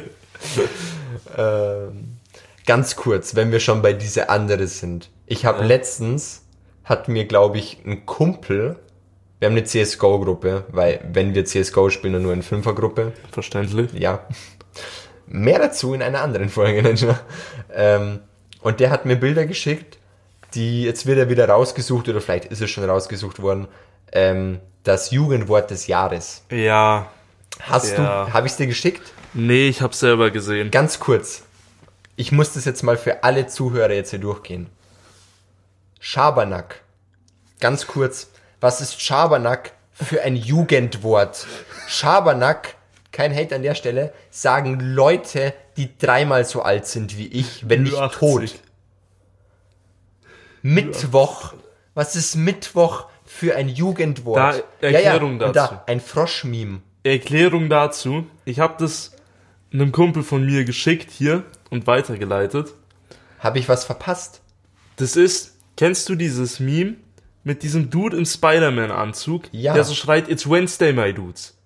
[1.38, 2.18] ähm,
[2.66, 5.10] ganz kurz, wenn wir schon bei diese andere sind.
[5.26, 5.66] Ich habe Ja.
[5.66, 6.44] letztens,
[6.84, 8.78] hat mir, glaube ich, ein Kumpel,
[9.40, 13.12] wir haben eine CSGO-Gruppe, weil wenn wir CSGO spielen, dann nur in Fünfergruppe.
[13.32, 13.92] Verständlich.
[13.94, 14.26] Ja.
[15.28, 16.96] Mehr dazu in einer anderen Folge.
[17.74, 18.22] Ähm,
[18.62, 19.98] Und der hat mir Bilder geschickt,
[20.56, 23.68] die, jetzt wird er wieder rausgesucht, oder vielleicht ist es schon rausgesucht worden,
[24.14, 26.44] ähm, das Jugendwort des Jahres.
[26.50, 27.08] Ja.
[27.60, 28.26] Hast Ja.
[28.26, 29.12] du, habe ich es dir geschickt?
[29.34, 30.72] Nee, ich hab's selber gesehen.
[30.72, 31.44] Ganz kurz.
[32.16, 34.70] Ich muss das jetzt mal für alle Zuhörer jetzt hier durchgehen.
[36.00, 36.82] Schabernack.
[37.60, 38.30] Ganz kurz.
[38.62, 41.46] Was ist Schabernack für ein Jugendwort?
[41.88, 42.76] Schabernack,
[43.18, 47.82] kein Hate an der Stelle, sagen Leute, die dreimal so alt sind wie ich, wenn
[47.82, 48.20] nicht 80.
[48.20, 48.60] tot.
[50.62, 51.56] Mittwoch.
[51.96, 54.64] Was ist Mittwoch für ein Jugendwort?
[54.82, 55.54] Da, Erklärung und dazu.
[55.54, 56.82] Da, ein Froschmeme.
[57.02, 58.28] Erklärung dazu.
[58.46, 59.14] Ich habe das
[59.74, 62.76] einem Kumpel von mir geschickt hier und weitergeleitet.
[63.40, 64.42] Habe ich was verpasst?
[64.98, 66.98] Das ist, kennst du dieses Meme
[67.44, 69.74] mit diesem Dude im Spider-Man-Anzug, Ja.
[69.74, 71.57] der so schreit, It's Wednesday, my dudes.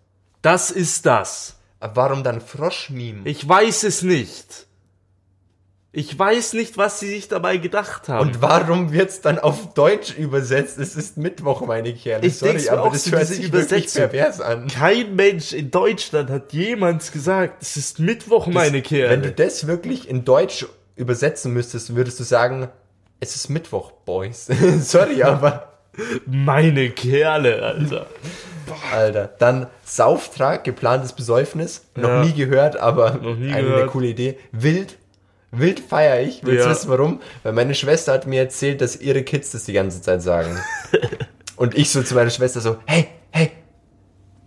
[0.41, 1.55] Das ist das.
[1.79, 3.21] Aber Warum dann Froschmeme?
[3.25, 4.67] Ich weiß es nicht.
[5.93, 8.29] Ich weiß nicht, was sie sich dabei gedacht haben.
[8.29, 10.77] Und warum wird's dann auf Deutsch übersetzt?
[10.77, 12.25] Es ist Mittwoch, meine Kerle.
[12.25, 14.67] Ich mir aber auch das hört sich wirklich pervers an.
[14.67, 19.09] kein Mensch in Deutschland hat jemals gesagt, es ist Mittwoch, meine Kerle.
[19.11, 22.69] Wenn du das wirklich in Deutsch übersetzen müsstest, würdest du sagen,
[23.19, 24.47] es ist Mittwoch, Boys.
[24.79, 25.70] Sorry, aber,
[26.25, 28.07] meine Kerle, Alter.
[28.93, 29.29] Alter.
[29.39, 31.85] Dann Sauftrag, geplantes Besäufnis.
[31.95, 32.23] Noch Ja.
[32.23, 33.91] nie gehört, aber nie eine gehört.
[33.91, 34.37] coole Idee.
[34.51, 34.97] Wild.
[35.51, 36.43] Wild feiere ich.
[36.45, 36.71] Willst du Ja.
[36.71, 37.21] wissen warum?
[37.43, 40.57] Weil meine Schwester hat mir erzählt, dass ihre Kids das die ganze Zeit sagen.
[41.57, 43.51] Und ich so zu meiner Schwester so, hey, hey,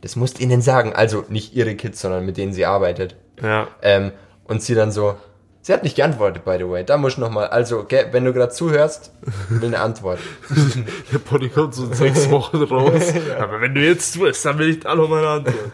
[0.00, 0.94] das musst ihnen sagen.
[0.94, 3.16] Also nicht ihre Kids, sondern mit denen sie arbeitet.
[3.42, 3.68] Ja.
[3.83, 4.12] Ähm,
[4.44, 5.16] und sie dann so,
[5.64, 6.85] sie hat nicht geantwortet, by the way.
[6.85, 9.12] Da muss ich nochmal, also, wenn du gerade zuhörst,
[9.48, 10.20] will eine Antwort.
[11.12, 13.03] Der Pony kommt so in sechs Wochen raus.
[13.38, 15.72] Aber wenn du jetzt tust, dann will ich alle meine Antwort.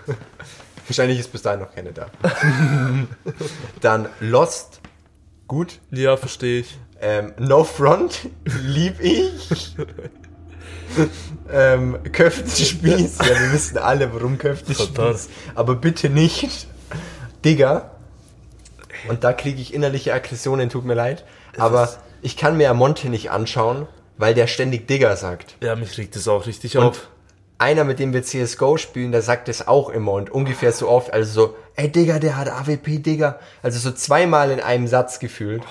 [0.87, 2.07] Wahrscheinlich ist bis dahin noch keine da.
[3.81, 4.81] dann Lost,
[5.49, 5.81] gut.
[5.91, 6.79] Ja, verstehe ich.
[7.01, 9.75] Ähm, no Front, lieb ich.
[11.51, 14.91] ähm, Köftespieß, ja, wir wissen alle, warum Köftespieß.
[14.95, 15.29] Verdammt.
[15.55, 16.69] Aber bitte nicht.
[17.45, 17.91] Digga.
[19.09, 21.25] Und da kriege ich innerliche Aggressionen, tut mir leid.
[21.59, 21.89] Aber
[22.23, 23.87] ich kann mir Monte nicht anschauen,
[24.19, 25.57] weil der ständig Digga sagt.
[25.63, 27.09] Ja, mich regt das auch richtig Und auf.
[27.59, 31.13] einer, mit dem wir CSGO spielen, der sagt es auch immer und ungefähr so oft.
[31.13, 33.39] Also so, ey Digga, der hat AWP, Digga.
[33.63, 35.63] Also so zweimal in einem Satz gefühlt.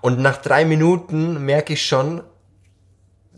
[0.00, 2.22] Und nach drei Minuten merke ich schon,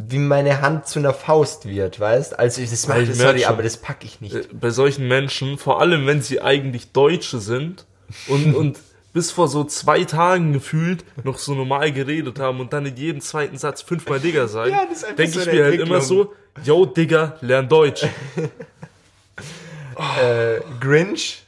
[0.02, 2.38] wie meine Hand zu einer Faust wird, weißt?
[2.38, 3.48] Also das ich merk sorry, schon.
[3.50, 4.34] aber das packe ich nicht.
[4.34, 7.84] Äh, Bei solchen Menschen, vor allem wenn sie eigentlich Deutsche sind
[8.26, 8.78] und, und
[9.12, 13.20] bis vor so zwei Tagen gefühlt noch so normal geredet haben und dann in jedem
[13.20, 16.32] zweiten Satz fünfmal Digger sagen, Ja, denke so ich mir halt immer so,
[16.64, 18.06] yo Digger, lern Deutsch.
[20.18, 21.42] Äh, Grinch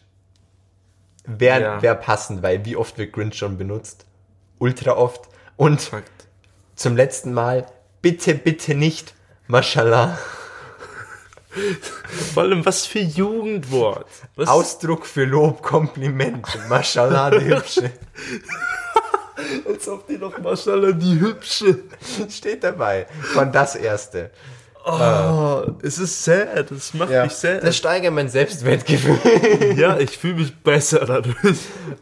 [1.25, 1.83] wäre Ja.
[1.83, 4.05] wär passend, weil wie oft wird Grinch schon benutzt?
[4.59, 5.23] Ultra oft.
[5.57, 6.11] Und Fakt.
[6.75, 7.67] zum letzten Mal,
[8.03, 9.15] bitte, bitte nicht,
[9.47, 10.19] Mashallah.
[12.35, 14.07] Vor allem, was für Jugendwort.
[14.37, 16.47] Was, Ausdruck für Lob, Kompliment.
[16.69, 17.91] Mashallah, die Hübsche.
[19.83, 21.81] als ob die noch Maschallah die Hübsche.
[22.29, 23.07] Steht dabei.
[23.35, 24.31] Von das erste.
[24.85, 27.63] Oh, es ist sad, es macht mich sad.
[27.63, 29.77] Das steigert mein Selbstwertgefühl.
[29.77, 31.37] ja, ich fühle mich besser dadurch.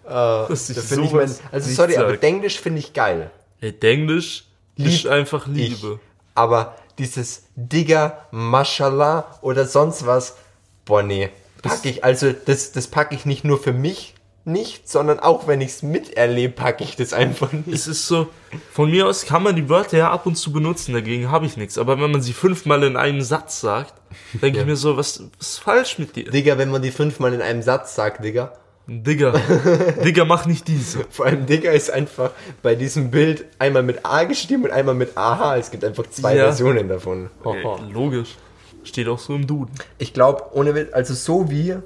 [0.05, 2.21] dass ich Das finde ich mein, also sorry, aber sag.
[2.23, 3.31] Denglisch finde ich geil.
[3.61, 5.83] Hey, Englisch ist Lieb einfach Ich.
[5.83, 6.01] Liebe.
[6.35, 10.37] Aber dieses Digger, Mashallah oder sonst was,
[10.85, 11.31] boah nee,
[11.63, 15.61] pack ich, also das, das packe ich nicht nur für mich nicht, sondern auch wenn
[15.61, 17.69] ich es miterlebe, packe ich das einfach nicht.
[17.69, 18.29] Es ist so,
[18.73, 21.57] von mir aus kann man die Wörter ja ab und zu benutzen, dagegen habe ich
[21.57, 21.77] nichts.
[21.79, 23.95] Aber wenn man sie fünfmal in einem Satz sagt,
[24.41, 24.63] denke Ja.
[24.63, 26.31] ich mir so, was, was ist falsch mit dir?
[26.31, 28.53] Digga, wenn man die fünfmal in einem Satz sagt, Digga.
[28.93, 29.33] Digga,
[30.05, 31.05] Digga, mach nicht diese.
[31.11, 35.17] Vor allem Digga ist einfach bei diesem Bild einmal mit A geschrieben und einmal mit
[35.17, 35.57] AH.
[35.59, 36.45] Es gibt einfach zwei Ja.
[36.47, 37.31] Versionen davon.
[37.45, 38.37] Äh, Logisch.
[38.83, 39.73] Steht auch so im Duden.
[39.99, 41.77] Ich glaube, ohne Witz, also so wie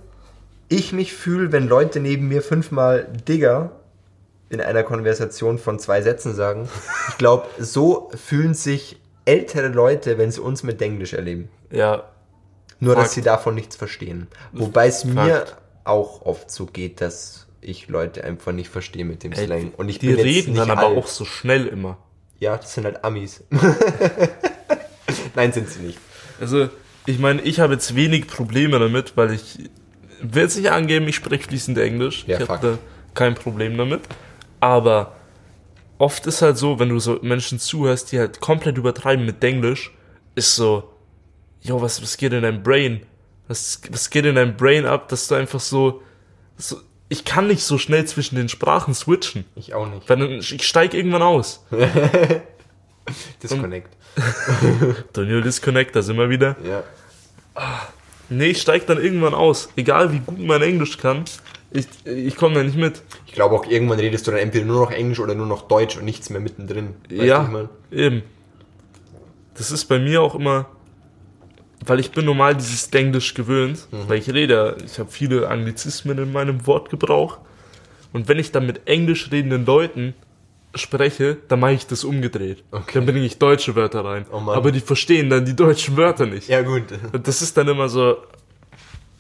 [0.71, 3.73] ich mich fühle, wenn Leute neben mir fünfmal Digger
[4.49, 6.69] in einer Konversation von zwei Sätzen sagen.
[7.11, 11.51] Ich glaube, so fühlen sich ältere Leute, wenn sie uns mit Englisch erleben.
[11.71, 12.05] Ja,
[12.81, 13.15] Nur, dass Fakt.
[13.15, 14.27] sie davon nichts verstehen.
[14.53, 15.57] Wobei es mir Fakt.
[15.85, 19.73] Auch oft so geht, dass ich Leute einfach nicht verstehe mit dem ey, Slang.
[19.77, 20.99] Und ich die bin jetzt reden dann aber alt.
[20.99, 21.99] auch so schnell immer.
[22.41, 23.45] Ja, das sind halt Amis.
[25.35, 25.99] Nein, sind sie nicht.
[26.41, 26.69] Also,
[27.07, 29.71] ich meine, ich habe jetzt wenig Probleme damit, weil ich
[30.21, 32.25] will jetzt nicht angeben, ich spreche fließend Englisch.
[32.27, 32.79] Ja, ich habe da
[33.15, 34.03] kein Problem damit.
[34.61, 35.15] Aber
[35.99, 39.93] oft ist halt so, wenn du so Menschen zuhörst, die halt komplett übertreiben mit Englisch,
[40.35, 40.91] ist so,
[41.61, 43.03] jo, was, was geht in deinem Brain?
[43.49, 46.03] Was, was geht in deinem Brain ab, dass du einfach so,
[46.57, 49.45] so ich kann nicht so schnell zwischen den Sprachen switchen.
[49.55, 50.09] Ich auch nicht.
[50.09, 51.65] Weil dann, ich steig irgendwann aus.
[53.43, 53.91] Disconnect.
[55.13, 56.57] Daniel Disconnect, da sind wir wieder.
[56.65, 56.83] Ja.
[58.31, 59.69] Nee, ich steig dann irgendwann aus.
[59.77, 61.25] Egal wie gut man Englisch kann,
[61.71, 63.03] ich, ich komme da nicht mit.
[63.27, 65.97] Ich glaube auch irgendwann redest du dann entweder nur noch Englisch oder nur noch Deutsch
[65.97, 66.95] und nichts mehr mittendrin.
[67.11, 68.23] Weißt ja, eben.
[69.55, 70.67] Das ist bei mir auch immer,
[71.87, 74.09] weil ich bin normal dieses Englisch gewöhnt, Mhm.
[74.09, 77.39] weil ich rede, ich habe viele Anglizismen in meinem Wortgebrauch.
[78.13, 80.15] Und wenn ich dann mit englisch redenden Leuten
[80.75, 82.63] spreche, dann mache ich das umgedreht.
[82.71, 82.93] Okay.
[82.95, 84.27] Dann bringe ich deutsche Wörter rein.
[84.33, 84.51] Oh.
[84.51, 86.49] Aber die verstehen dann die deutschen Wörter nicht.
[86.49, 86.85] Ja, gut.
[87.13, 88.17] Und das ist dann immer so,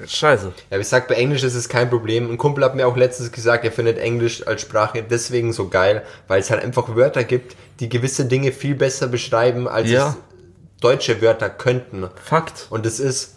[0.04, 0.46] scheiße.
[0.46, 2.30] Ja, aber ich sag, bei Englisch ist es kein Problem.
[2.30, 6.02] Ein Kumpel hat mir auch letztens gesagt, er findet Englisch als Sprache deswegen so geil,
[6.28, 10.08] weil es halt einfach Wörter gibt, die gewisse Dinge viel besser beschreiben, als Ja.
[10.10, 10.16] es
[10.84, 12.08] deutsche Wörter könnten.
[12.22, 12.66] Fakt.
[12.70, 13.34] Und es ist,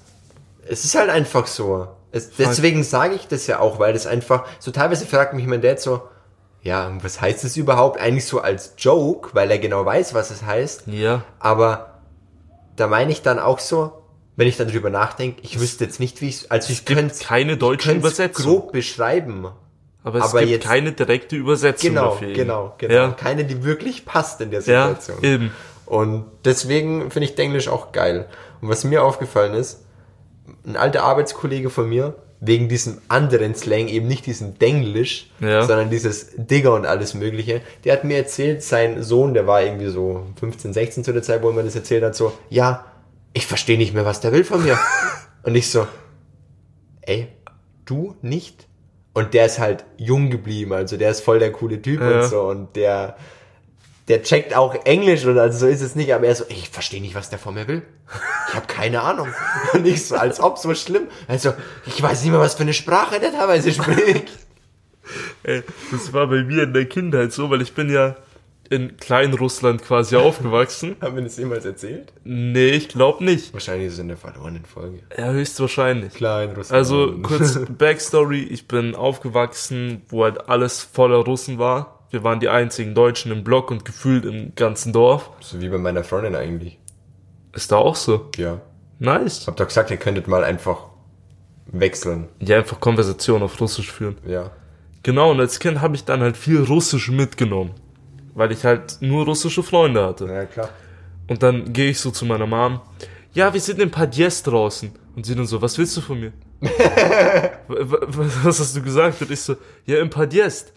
[0.67, 1.87] es ist halt einfach so.
[2.11, 5.61] Es, deswegen sage ich das ja auch, weil das einfach, so teilweise fragt mich mein
[5.61, 6.01] Dad so,
[6.61, 7.99] ja, was heißt das überhaupt?
[7.99, 10.83] Eigentlich so als Joke, weil er genau weiß, was es heißt.
[10.87, 11.23] Ja.
[11.39, 11.99] Aber
[12.75, 13.93] da meine ich dann auch so,
[14.35, 17.57] wenn ich dann drüber nachdenke, ich wüsste jetzt nicht, wie ich also ich könnte keine
[17.57, 18.45] deutsche Übersetzung.
[18.45, 19.47] grob beschreiben.
[20.03, 22.33] Aber es Aber gibt jetzt- keine direkte Übersetzung Genau, dafür.
[22.33, 22.93] genau, genau.
[22.93, 25.23] Ja, Keine, die wirklich passt in der ja Situation.
[25.23, 25.51] eben.
[25.87, 28.27] Und deswegen finde ich Englisch auch geil.
[28.61, 29.83] Und was mir aufgefallen ist,
[30.65, 35.63] ein alter Arbeitskollege von mir, wegen diesem anderen Slang, eben nicht diesem Denglisch, Ja.
[35.63, 39.87] sondern dieses Digger und alles mögliche, der hat mir erzählt, sein Sohn, der war irgendwie
[39.87, 42.85] so 15, 16 zu der Zeit, wo er mir das erzählt hat, so, ja,
[43.33, 44.77] ich verstehe nicht mehr, was der will von mir.
[45.43, 45.87] und ich so,
[47.01, 47.27] ey,
[47.85, 48.67] du nicht?
[49.13, 52.21] Und der ist halt jung geblieben, also der ist voll der coole Typ Ja.
[52.21, 53.17] und so und der,
[54.07, 56.69] der checkt auch Englisch und also so ist es nicht, aber er so, ey, ich
[56.69, 57.81] verstehe nicht, was der von mir will.
[58.47, 59.27] Ich habe keine Ahnung.
[59.73, 61.07] Und ich so, als ob so schlimm.
[61.27, 61.53] Also,
[61.85, 64.31] ich weiß nicht mehr, was für eine Sprache der teilweise spricht.
[65.43, 68.15] Ey, das war bei mir in der Kindheit so, weil ich bin ja
[68.69, 70.95] in Kleinrussland quasi aufgewachsen.
[71.01, 72.13] Haben wir das jemals erzählt?
[72.23, 73.53] Nee, ich glaube nicht.
[73.53, 74.99] Wahrscheinlich ist es in der verlorenen Folge.
[75.17, 76.13] Ja, höchstwahrscheinlich.
[76.13, 76.71] Klein, Russland.
[76.71, 81.96] Also kurz Backstory, ich bin aufgewachsen, wo halt alles voller Russen war.
[82.09, 85.29] Wir waren die einzigen Deutschen im Block und gefühlt im ganzen Dorf.
[85.41, 86.79] So wie bei meiner Freundin eigentlich.
[87.53, 88.29] Ist da auch so.
[88.37, 88.61] Ja.
[88.99, 89.47] Nice.
[89.47, 90.85] Hab doch gesagt, ihr könntet mal einfach
[91.67, 92.29] wechseln.
[92.39, 94.17] Ja, einfach Konversation auf Russisch führen.
[94.25, 94.51] Ja.
[95.03, 97.71] Genau, und als Kind habe ich dann halt viel Russisch mitgenommen.
[98.33, 100.25] Weil ich halt nur russische Freunde hatte.
[100.27, 100.69] Ja, klar.
[101.27, 102.79] Und dann gehe ich so zu meiner Mom.
[103.33, 104.91] Ja, wir sind im Padjes draußen.
[105.15, 106.31] Und sie dann so, was willst du von mir?
[107.67, 109.21] Was hast du gesagt?
[109.21, 110.67] Und ich so, ja, im Padjes.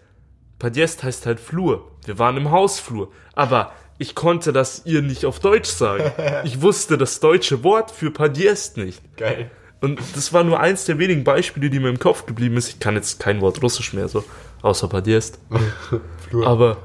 [0.61, 1.89] Padjes heißt halt Flur.
[2.05, 3.11] Wir waren im Hausflur.
[3.33, 6.11] Aber ich konnte das ihr nicht auf Deutsch sagen.
[6.43, 9.01] Ich wusste das deutsche Wort für Padjes nicht.
[9.17, 9.49] Geil.
[9.79, 12.69] Und das war nur eins der wenigen Beispiele, die mir im Kopf geblieben ist.
[12.69, 14.23] Ich kann jetzt kein Wort Russisch mehr, so,
[14.61, 15.33] außer Padjes.
[16.29, 16.45] Flur.
[16.45, 16.77] Aber,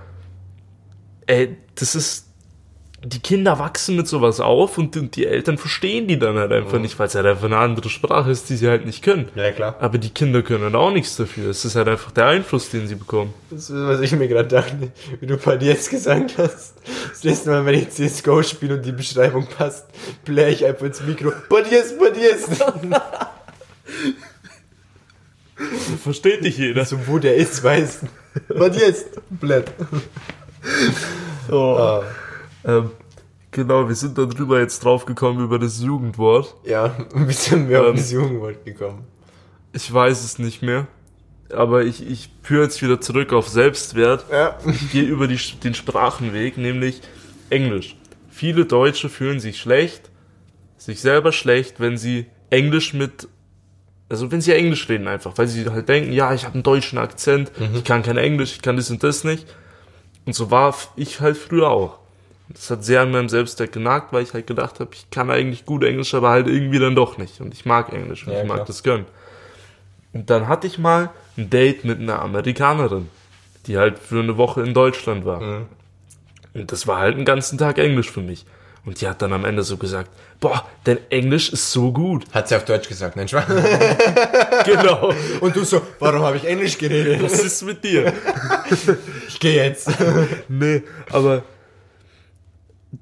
[1.26, 2.25] ey, das ist,
[3.08, 6.80] die Kinder wachsen mit sowas auf und, und die Eltern verstehen die dann halt einfach
[6.80, 9.28] nicht, weil es halt einfach eine andere Sprache ist, die sie halt nicht können.
[9.36, 9.76] Ja, klar.
[9.80, 11.50] Aber die Kinder können halt auch nichts dafür.
[11.50, 13.32] Es ist halt einfach der Einfluss, den sie bekommen.
[13.50, 14.90] Das ist, was ich mir gerade dachte,
[15.20, 16.74] wie du bei dir jetzt gesagt hast.
[17.10, 19.86] Das nächste Mal, wenn ich CSGO spiele und die Beschreibung passt,
[20.24, 21.32] bläh ich einfach ins Mikro.
[21.48, 22.48] Badies, Badies.
[26.02, 26.84] Versteht nicht jeder.
[26.84, 28.02] So, wo der ist, weißt
[28.48, 28.54] du.
[28.54, 29.06] Badies.
[29.30, 29.66] Blät.
[31.50, 31.76] Oh.
[31.78, 32.02] Ah,
[32.66, 32.90] Ähm,
[33.52, 36.54] genau, wir sind darüber jetzt drauf gekommen über das Jugendwort.
[36.64, 37.96] ja, ein bisschen mehr auf Ähm.
[37.96, 39.04] das Jugendwort gekommen.
[39.72, 40.86] Ich weiß es nicht mehr.
[41.50, 44.24] Aber ich, ich führe jetzt wieder zurück auf Selbstwert.
[44.32, 44.58] Ja.
[44.66, 47.02] Ich gehe über die, den Sprachenweg, nämlich
[47.50, 47.96] Englisch.
[48.30, 50.10] Viele Deutsche fühlen sich schlecht,
[50.76, 53.28] sich selber schlecht, wenn sie Englisch mit,
[54.08, 56.98] also wenn sie Englisch reden einfach, weil sie halt denken, ja, ich habe einen deutschen
[56.98, 59.46] Akzent, ich kann kein Englisch, ich kann das und das nicht.
[60.26, 61.98] Und so war ich halt früher auch.
[62.48, 65.66] Das hat sehr an meinem Selbstwert genagt, weil ich halt gedacht habe, ich kann eigentlich
[65.66, 67.40] gut Englisch, aber halt irgendwie dann doch nicht.
[67.40, 68.66] Und ich mag Englisch und Ja, ich mag klar.
[68.66, 69.06] das gönnen.
[70.12, 73.08] Und dann hatte ich mal ein Date mit einer Amerikanerin,
[73.66, 75.40] die halt für eine Woche in Deutschland war.
[75.40, 75.66] Mhm.
[76.54, 78.46] Und das war halt einen ganzen Tag Englisch für mich.
[78.86, 82.24] Und die hat dann am Ende so gesagt, boah, dein Englisch ist so gut.
[82.32, 83.44] Hat sie auf Deutsch gesagt, nein, Schwan.
[84.64, 85.12] genau.
[85.40, 87.20] Und du so, warum habe ich Englisch geredet?
[87.20, 88.12] Was ist mit dir?
[89.26, 89.90] Ich gehe jetzt.
[90.48, 91.42] nee, aber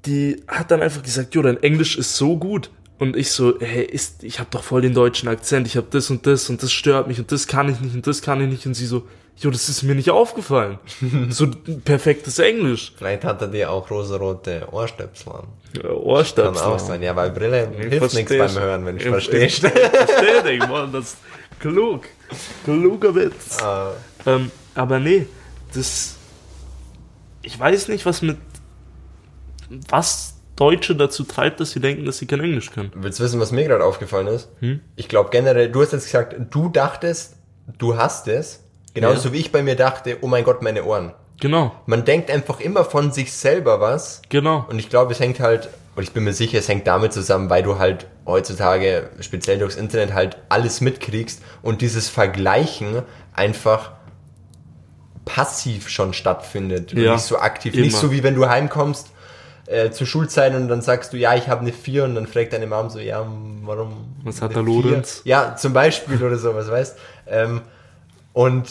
[0.05, 2.69] die hat dann einfach gesagt, jo, dein Englisch ist so gut.
[2.97, 6.09] Und ich so, hey, ist, ich habe doch voll den deutschen Akzent, ich habe das
[6.09, 8.47] und das und das stört mich und das kann ich nicht und das kann ich
[8.49, 8.65] nicht.
[8.65, 9.03] Und sie so,
[9.37, 10.79] jo, das ist mir nicht aufgefallen.
[11.29, 11.47] so
[11.83, 12.93] perfektes Englisch.
[12.97, 15.47] Vielleicht hat er dir auch rosarote Ohrstöpsel an.
[15.75, 16.65] Ja, Kann Ohrstöpsel.
[16.67, 17.03] auch sein.
[17.03, 19.45] Ja, weil Brille hilft nichts beim Hören, wenn ich Ich- verstehe.
[19.45, 20.93] Ich verstehe dich, Mann.
[20.93, 21.17] Das
[21.59, 22.03] Klug.
[22.63, 23.57] Kluger Witz.
[23.61, 25.27] Äh, Ähm, aber nee,
[25.73, 26.15] das.
[27.41, 28.37] Ich weiß nicht, was mit.
[29.89, 32.91] Was Deutsche dazu treibt, dass sie denken, dass sie kein Englisch können.
[32.95, 34.49] willst du wissen, was mir gerade aufgefallen ist?
[34.59, 34.79] Hm?
[34.95, 37.35] Ich glaube generell, du hast jetzt gesagt, du dachtest,
[37.77, 38.61] du hast es.
[38.93, 39.33] Genauso Ja.
[39.33, 41.13] wie ich bei mir dachte, oh mein Gott, meine Ohren.
[41.41, 44.21] Genau, Man denkt einfach immer von sich selber was.
[44.29, 44.65] genau.
[44.69, 47.49] Und ich glaube, es hängt halt, und ich bin mir sicher, es hängt damit zusammen,
[47.49, 53.01] weil du halt heutzutage, speziell durchs Internet, halt alles mitkriegst und dieses Vergleichen
[53.33, 53.91] einfach
[55.25, 56.93] passiv schon stattfindet.
[56.93, 57.73] Ja, nicht so aktiv.
[57.73, 57.83] immer.
[57.83, 59.09] Nicht so wie wenn du heimkommst
[59.67, 62.53] äh, zur Schulzeit und dann sagst du, ja, ich habe eine 4 und dann fragt
[62.53, 63.25] deine Mom so, ja,
[63.63, 64.15] warum?
[64.23, 65.21] Was hat der Lorenz?
[65.23, 66.97] Ja, zum Beispiel oder sowas, weißt
[67.27, 67.61] ähm,
[68.33, 68.65] Und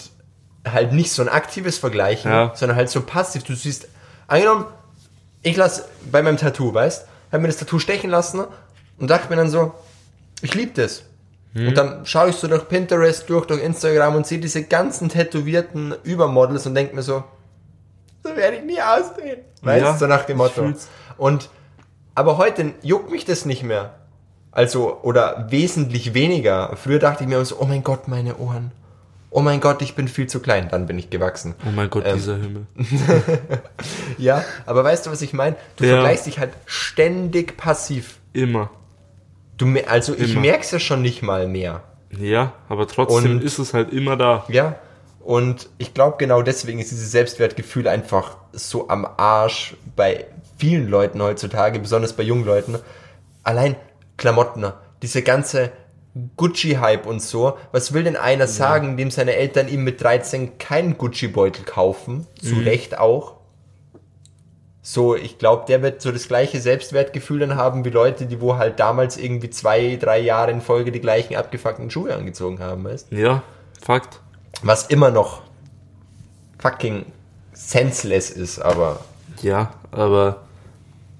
[0.66, 2.52] halt nicht so ein aktives Vergleichen, Ja.
[2.54, 3.42] sondern halt so passiv.
[3.44, 3.88] Du siehst,
[4.28, 4.66] angenommen,
[5.42, 8.44] ich lasse bei meinem Tattoo, weißt, habe mir das Tattoo stechen lassen
[8.98, 9.74] und dachte mir dann so,
[10.42, 11.02] ich liebe das.
[11.54, 11.68] Hm.
[11.68, 15.94] Und dann schaue ich so durch Pinterest, durch, durch Instagram und sehe diese ganzen tätowierten
[16.02, 17.24] Übermodels und denke mir so,
[18.24, 19.40] so werde ich nie aussehen.
[19.62, 20.72] Weißt Ja, so nach dem ich Motto.
[21.18, 21.48] Und,
[22.16, 23.94] aber heute juckt mich das nicht mehr.
[24.50, 26.76] Also, oder wesentlich weniger.
[26.76, 28.72] Früher dachte ich mir immer so, oh mein Gott, meine Ohren.
[29.30, 30.68] Oh mein Gott, ich bin viel zu klein.
[30.70, 31.54] Dann bin ich gewachsen.
[31.66, 32.66] Oh mein Gott, Ähm, dieser Himmel.
[34.18, 35.56] Ja, aber weißt du, was ich meine?
[35.76, 35.94] Du Ja.
[35.94, 38.18] vergleichst dich halt ständig passiv.
[38.32, 38.70] Immer.
[39.56, 40.40] Du, also ich Immer.
[40.42, 41.82] merk's ja schon nicht mal mehr.
[42.16, 44.44] Ja, aber trotzdem Und- ist es halt immer da.
[44.48, 44.76] Ja.
[45.24, 50.26] Und ich glaube, genau deswegen ist dieses Selbstwertgefühl einfach so am Arsch bei
[50.58, 52.78] vielen Leuten heutzutage, besonders bei jungen Leuten.
[53.42, 53.76] Allein
[54.18, 55.72] Klamotten, diese ganze
[56.36, 57.56] Gucci-Hype und so.
[57.72, 62.26] Was will denn einer sagen, dem seine Eltern ihm mit 13 keinen Gucci-Beutel kaufen?
[62.40, 63.36] Zu Recht auch.
[64.82, 68.56] So, ich glaube, der wird so das gleiche Selbstwertgefühl dann haben wie Leute, die wo
[68.56, 73.10] halt damals irgendwie zwei, drei Jahre in Folge die gleichen abgefuckten Schuhe angezogen haben, weißt
[73.10, 73.42] Ja,
[73.80, 74.20] Fakt.
[74.62, 75.42] Was immer noch
[76.58, 77.06] fucking
[77.52, 79.00] senseless ist, aber
[79.42, 80.42] Ja, aber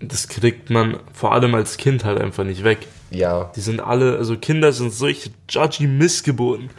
[0.01, 2.87] das kriegt man vor allem als Kind halt einfach nicht weg.
[3.11, 6.71] ja, Die sind alle, also Kinder sind solche judgy Missgeburten.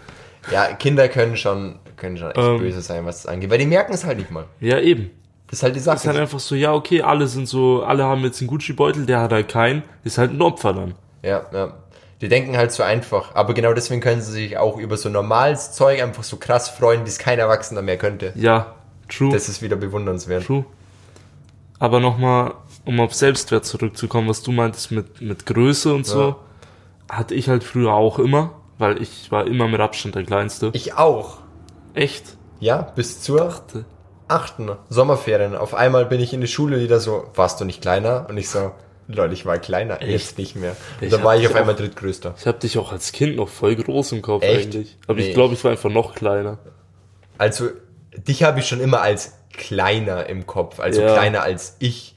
[0.51, 2.57] ja, Kinder können schon, können schon echt Ähm.
[2.59, 4.45] böse sein, was das angeht, weil die merken es halt nicht mal.
[4.59, 5.11] Ja, eben.
[5.47, 6.13] Das ist halt die Das ist Sache.
[6.13, 9.31] halt einfach so, ja, okay, alle sind so, alle haben jetzt einen Gucci-Beutel, der hat
[9.31, 10.95] halt keinen, ist halt ein Opfer dann.
[11.23, 11.73] ja, ja.
[12.21, 15.73] Die denken halt so einfach, aber genau deswegen können sie sich auch über so normales
[15.73, 18.32] Zeug einfach so krass freuen, wie es kein Erwachsener mehr könnte.
[18.36, 18.75] Ja,
[19.10, 20.45] true, Das ist wieder bewundernswert.
[20.45, 20.65] true.
[21.78, 22.54] Aber nochmal,
[22.86, 26.38] um auf Selbstwert zurückzukommen, was du meintest mit, mit Größe und so,
[27.12, 30.69] hatte ich halt früher auch immer, weil ich war immer mit Abstand der Kleinste.
[30.73, 31.39] Ich auch.
[31.93, 32.38] Echt?
[32.60, 33.54] Ja, bis zur
[34.28, 35.56] achten Sommerferien.
[35.56, 38.25] Auf einmal bin ich in die Schule wieder so, warst du nicht kleiner?
[38.30, 38.71] Und ich so,
[39.07, 40.75] Leute, ich war kleiner, jetzt nicht mehr.
[41.01, 42.33] Und dann war ich auf einmal auch- drittgrößter.
[42.39, 44.67] Ich habe dich auch als Kind noch voll groß im Kopf Echt?
[44.73, 44.97] eigentlich.
[45.07, 45.27] Aber Nee.
[45.27, 46.57] ich glaube, ich war einfach noch kleiner.
[47.37, 47.69] Also,
[48.27, 51.13] dich habe ich schon immer als kleiner im Kopf, also Ja.
[51.13, 52.15] kleiner als ich.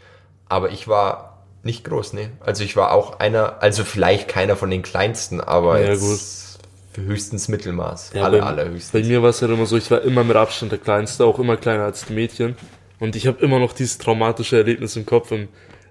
[0.49, 2.31] Aber ich war nicht groß, ne?
[2.41, 6.59] Also ich war auch einer, also vielleicht keiner von den kleinsten, aber Ja, jetzt
[6.93, 8.13] für höchstens Mittelmaß.
[8.15, 8.93] Ja, Alle, bei, allerhöchstens.
[8.93, 11.39] Bei mir war es halt immer so, ich war immer mit Abstand der Kleinste, auch
[11.39, 12.57] immer kleiner als die Mädchen.
[12.99, 15.31] Und ich habe immer noch dieses traumatische Erlebnis im Kopf.
[15.33, 15.49] Im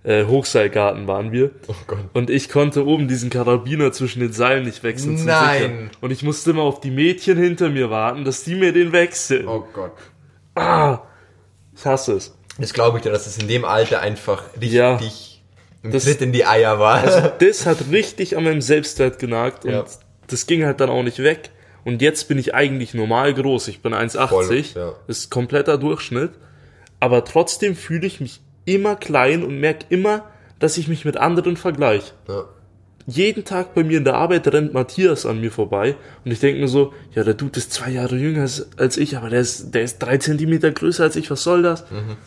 [0.07, 1.51] äh, Hochseilgarten waren wir.
[1.67, 1.99] Oh Gott.
[2.13, 5.23] Und ich konnte oben diesen Karabiner zwischen den Seilen nicht wechseln.
[5.25, 5.53] Nein.
[5.61, 5.89] Sichern.
[6.01, 9.47] Und ich musste immer auf die Mädchen hinter mir warten, dass die mir den wechseln.
[9.47, 9.91] Oh Gott.
[10.55, 10.99] Ah,
[11.75, 12.35] ich hasse es.
[12.57, 14.97] Das glaube ich dir, dass es in dem Alter einfach richtig Ja.
[15.83, 17.33] ein Das- Tritt in die Eier war.
[17.39, 19.85] Das hat richtig an meinem Selbstwert genagt und Ja.
[20.27, 21.49] das ging halt dann auch nicht weg.
[21.83, 23.67] Und jetzt bin ich eigentlich normal groß.
[23.67, 24.27] Ich bin 1,80.
[24.27, 24.93] Voll, ja.
[25.07, 26.31] Das ist kompletter Durchschnitt.
[26.99, 30.25] Aber trotzdem fühle ich mich immer klein und merke immer,
[30.59, 32.11] dass ich mich mit anderen vergleiche.
[32.27, 32.43] ja.
[33.09, 36.59] Jeden Tag bei mir in der Arbeit rennt Matthias an mir vorbei und ich denke
[36.59, 39.73] mir so, ja, der Dude ist zwei Jahre jünger als, als ich, aber der ist,
[39.73, 41.89] der ist drei Zentimeter größer als ich, was soll das?
[41.89, 42.17] Mhm.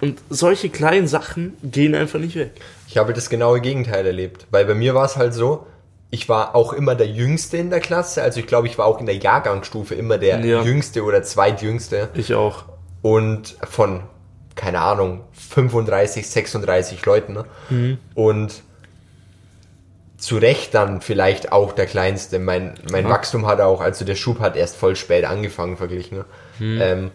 [0.00, 2.50] Und solche kleinen Sachen gehen einfach nicht weg.
[2.88, 4.48] Ich habe das genaue Gegenteil erlebt.
[4.50, 5.68] Weil bei mir war es halt so,
[6.10, 8.20] ich war auch immer der Jüngste in der Klasse.
[8.22, 10.62] Also ich glaube, ich war auch in der Jahrgangsstufe immer der Ja.
[10.62, 12.08] Jüngste oder Zweitjüngste.
[12.14, 12.64] Ich auch.
[13.02, 14.02] Und von,
[14.58, 17.32] keine Ahnung, 35, 36 Leuten.
[17.32, 17.44] Ne?
[18.14, 18.62] Und
[20.18, 22.38] zu Recht dann vielleicht auch der Kleinste.
[22.40, 23.10] Mein, mein Ja.
[23.10, 26.18] Wachstum hat auch, also der Schub hat erst voll spät angefangen verglichen.
[26.18, 26.82] Ne?
[26.82, 27.10] Ähm,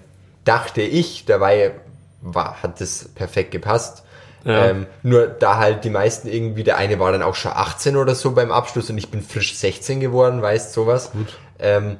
[0.45, 1.73] dachte ich, dabei
[2.21, 4.03] war, hat das perfekt gepasst.
[4.45, 4.67] Ja.
[4.67, 8.15] Ähm, nur da halt die meisten irgendwie, der eine war dann auch schon 18 oder
[8.15, 11.11] so beim Abschluss und ich bin frisch 16 geworden, weißt sowas.
[11.59, 11.97] Ähm,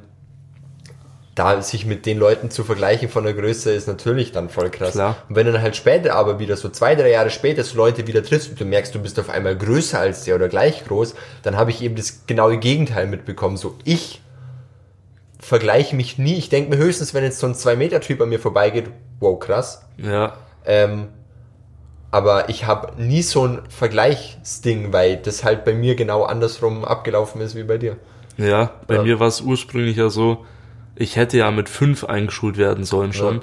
[1.36, 4.91] da sich mit den Leuten zu vergleichen von der Größe ist natürlich dann voll krass.
[4.91, 5.15] Klar.
[5.29, 8.05] Und wenn du dann halt später aber wieder, so zwei, drei Jahre später, so Leute
[8.05, 11.15] wieder triffst und du merkst, du bist auf einmal größer als der oder gleich groß,
[11.41, 13.57] dann habe ich eben das genaue Gegenteil mitbekommen.
[13.57, 14.21] So ich
[15.39, 16.36] vergleiche mich nie.
[16.36, 18.86] Ich denke mir höchstens, wenn jetzt so ein 2-Meter-Typ an mir vorbeigeht,
[19.19, 19.86] wow, krass.
[19.97, 20.38] Ja.
[20.65, 21.07] Ähm,
[22.11, 27.41] aber ich habe nie so ein Vergleichsding, weil das halt bei mir genau andersrum abgelaufen
[27.41, 27.97] ist wie bei dir.
[28.38, 29.03] Ja, bei Ja.
[29.03, 30.45] mir war es ursprünglich ja so,
[30.95, 33.35] ich hätte ja mit fünf eingeschult werden sollen schon.
[33.37, 33.41] Ja.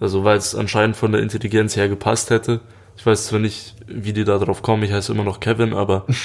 [0.00, 2.60] Also weil es anscheinend von der Intelligenz her gepasst hätte.
[2.98, 6.04] Ich weiß zwar nicht, wie die da drauf kommen, ich heiße immer noch Kevin, aber
[6.08, 6.16] das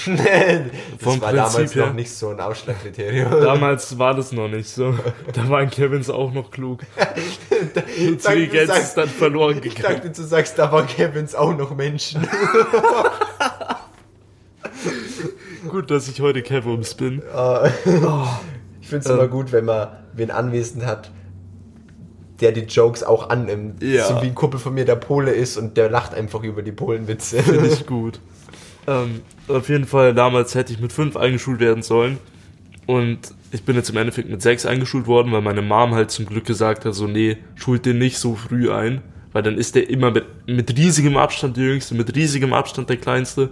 [0.99, 1.85] Vom war Prinzip damals her.
[1.87, 3.29] noch nicht so ein Ausschlagkriterium.
[3.41, 4.95] damals war das noch nicht so.
[5.33, 6.79] Da waren Kevins auch noch klug.
[7.97, 9.95] Die Intelligenz sagst- ist dann verloren Ich gegangen.
[9.97, 12.25] dachte, du sagst, da waren Kevins auch noch Menschen.
[15.69, 17.21] Gut, dass ich heute Kevins bin.
[17.21, 17.91] Ich
[18.91, 21.09] finde es immer gut, wenn man wen anwesend hat,
[22.41, 23.81] der die Jokes auch annimmt.
[23.81, 24.05] Ja.
[24.07, 26.71] So wie ein Kumpel von mir, der Pole ist und der lacht einfach über die
[26.71, 27.41] Polenwitze.
[27.41, 28.19] Finde ich gut.
[28.87, 32.17] Ähm, auf jeden Fall, damals hätte ich mit fünf eingeschult werden sollen.
[32.87, 33.19] Und
[33.51, 36.45] ich bin jetzt im Endeffekt mit sechs eingeschult worden, weil meine Mom halt zum Glück
[36.45, 39.01] gesagt hat, so, nee, schult den nicht so früh ein.
[39.33, 42.97] Weil dann ist der immer mit, mit riesigem Abstand der Jüngste, mit riesigem Abstand der
[42.97, 43.49] Kleinste.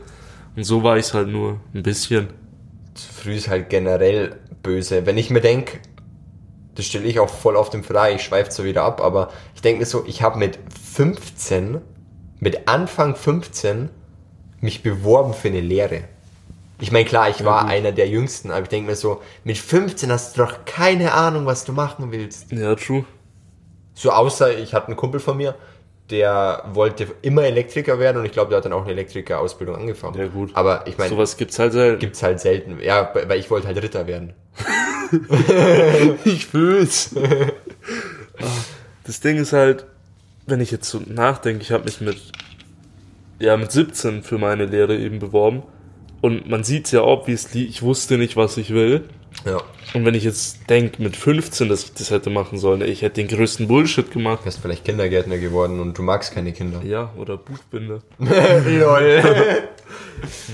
[0.56, 2.28] Und so war ich halt nur ein bisschen.
[3.06, 5.06] Früh ist halt generell böse.
[5.06, 5.80] Wenn ich mir denke,
[6.76, 9.62] das stelle ich auch voll auf dem Frei, ich schweife so wieder ab, aber ich
[9.62, 10.60] denke mir so, ich habe mit
[10.94, 11.82] 15,
[12.40, 13.90] mit Anfang 15,
[14.62, 16.04] mich beworben für eine Lehre.
[16.82, 20.12] Ich meine, klar, ich war einer der Jüngsten, aber ich denke mir so, mit 15
[20.12, 22.52] hast du doch keine Ahnung, was du machen willst.
[22.52, 23.04] Ja, true.
[23.94, 25.56] So außer ich hatte einen Kumpel von mir,
[26.10, 30.18] der wollte immer Elektriker werden und ich glaube, der hat dann auch eine Elektrikerausbildung angefangen.
[30.18, 30.52] Ja, gut.
[30.54, 32.00] Aber ich meine, Sowas gibt's halt selten.
[32.00, 32.80] gibt's halt selten.
[32.82, 34.34] Ja, weil ich wollte halt Ritter werden.
[36.24, 37.16] Ich fühl's.
[39.06, 39.86] das Ding ist halt,
[40.46, 42.18] wenn ich jetzt so nachdenke, ich habe mich mit,
[43.40, 45.64] ja, mit 17 für meine Lehre eben beworben.
[46.22, 49.06] Und man sieht's ja obviously, ich wusste nicht, was ich will.
[49.46, 49.62] Ja.
[49.94, 53.16] Und wenn ich jetzt denke, mit 15, dass ich das hätte machen sollen, ich hätte
[53.16, 54.42] den größten Bullshit gemacht.
[54.42, 56.82] Du bist vielleicht Kindergärtner geworden und du magst keine Kinder.
[56.84, 58.00] Ja, oder Buchbinder.
[58.20, 59.24] Lol.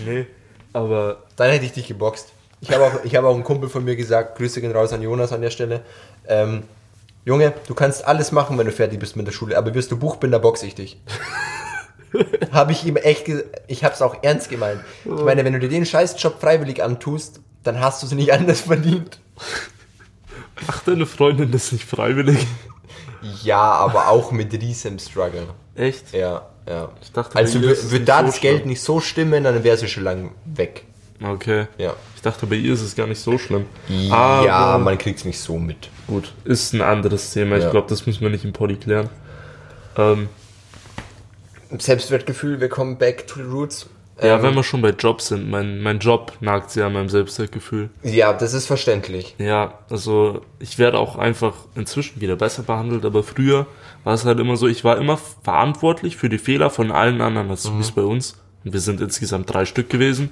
[0.06, 0.28] Nee.
[0.74, 2.30] Aber, Dann hätte ich dich geboxt.
[2.62, 5.02] Ich habe auch, ich habe auch einen Kumpel von mir gesagt, Grüße gehen raus an
[5.02, 5.82] Jonas an der Stelle.
[6.28, 6.64] Ähm,
[7.26, 9.98] Junge, du kannst alles machen, wenn du fertig bist mit der Schule, aber wirst du
[9.98, 11.02] Buchbinder, boxe ich dich.
[12.52, 13.26] habe ich ihm echt,
[13.68, 14.80] ich habe es auch ernst gemeint.
[15.04, 18.62] Ich meine, wenn du dir den Scheißjob freiwillig antust, dann hast du es nicht anders
[18.62, 19.20] verdient.
[20.68, 22.46] macht deine Freundin das nicht freiwillig?
[23.44, 25.48] Ja, aber auch mit riesem Struggle.
[25.76, 26.14] Echt?
[26.14, 26.90] Ja, ja.
[27.02, 28.70] Ich dachte, also würde da so das Geld schlimm.
[28.70, 30.86] nicht so stimmen, dann wäre sie schon lang weg.
[31.24, 31.68] Okay.
[31.78, 31.96] Ja.
[32.16, 33.66] Ich dachte, bei ihr ist es gar nicht so schlimm.
[33.88, 35.90] ja, Aber- man kriegt es nicht so mit.
[36.08, 37.58] Gut, ist ein anderes Thema.
[37.58, 37.72] Ich Ja.
[37.72, 39.10] glaube, das müssen wir nicht im Poddy klären.
[39.98, 40.30] Ähm,
[41.78, 43.90] Selbstwertgefühl, wir kommen back to the roots.
[44.22, 47.10] Ja, Ähm, wenn wir schon bei Jobs sind, mein, mein Job nagt sehr an meinem
[47.10, 47.90] Selbstwertgefühl.
[48.04, 49.36] ja, das ist verständlich.
[49.38, 53.68] Ja, also ich werde auch einfach inzwischen wieder besser behandelt, aber früher
[54.04, 57.50] war es halt immer so, ich war immer verantwortlich für die Fehler von allen anderen,
[57.50, 57.84] also Mhm.
[57.96, 58.38] bei uns.
[58.64, 60.32] Und wir sind insgesamt drei Stück gewesen.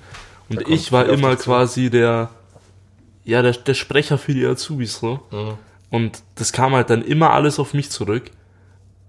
[0.50, 2.30] Und ich war immer quasi der,
[3.24, 5.20] ja, der, der Sprecher für die Azubis, so.
[5.32, 5.54] Mhm.
[5.90, 8.32] Und das kam halt dann immer alles auf mich zurück.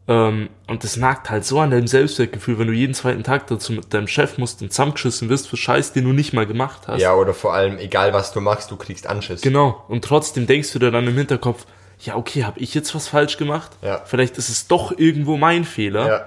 [0.06, 3.72] Ähm, und das nagt halt so an deinem Selbstwertgefühl, wenn du jeden zweiten Tag dazu
[3.72, 7.00] mit deinem Chef musst und zusammengeschissen wirst für Scheiß, den du nicht mal gemacht hast.
[7.00, 9.40] Ja, oder vor allem, egal was du machst, du kriegst Anschiss.
[9.40, 9.82] Genau.
[9.88, 11.64] Und trotzdem denkst du dir dann im Hinterkopf,
[12.00, 13.70] ja, okay, habe ich jetzt was falsch gemacht?
[13.80, 14.02] Ja.
[14.04, 16.06] Vielleicht ist es doch irgendwo mein Fehler.
[16.06, 16.24] Ja.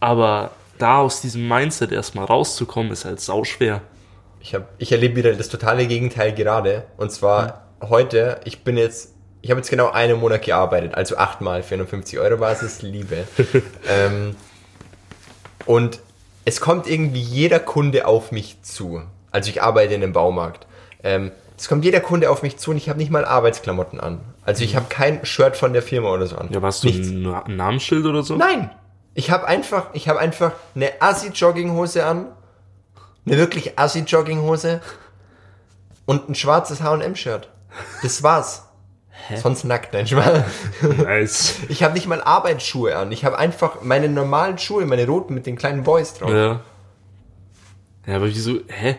[0.00, 3.80] Aber da aus diesem Mindset erstmal rauszukommen, ist halt sau schwer.
[4.40, 6.84] Ich, hab, ich erlebe wieder das totale Gegenteil gerade.
[6.96, 11.62] Und zwar heute, ich bin jetzt, ich habe jetzt genau einen Monat gearbeitet, also achtmal
[11.62, 13.26] 450 Euro Basis, Liebe.
[13.88, 14.36] ähm,
[15.66, 16.00] und
[16.44, 19.02] es kommt irgendwie jeder Kunde auf mich zu.
[19.30, 20.66] Also ich arbeite in einem Baumarkt.
[21.02, 24.20] Ähm, es kommt jeder Kunde auf mich zu und ich habe nicht mal Arbeitsklamotten an.
[24.44, 26.48] Also ich habe kein Shirt von der Firma oder so an.
[26.50, 27.08] Ja, warst du Nichts.
[27.08, 28.36] ein, Namensschild oder so?
[28.36, 28.70] Nein.
[29.14, 32.26] Ich habe einfach, ich habe einfach eine Assi-Jogginghose an,
[33.26, 34.80] eine wirklich Assi-Jogginghose
[36.06, 37.48] und ein schwarzes H&M-Shirt.
[38.02, 38.67] Das war's.
[39.36, 40.42] Sonst nackt, nein, Spaß.
[41.04, 41.54] Nice.
[41.68, 43.12] Ich habe nicht mal Arbeitsschuhe an.
[43.12, 46.30] Ich habe einfach meine normalen Schuhe, meine roten mit den kleinen Boys drauf.
[46.30, 46.60] Ja, ja.
[48.06, 48.96] Ja, aber wieso, hä?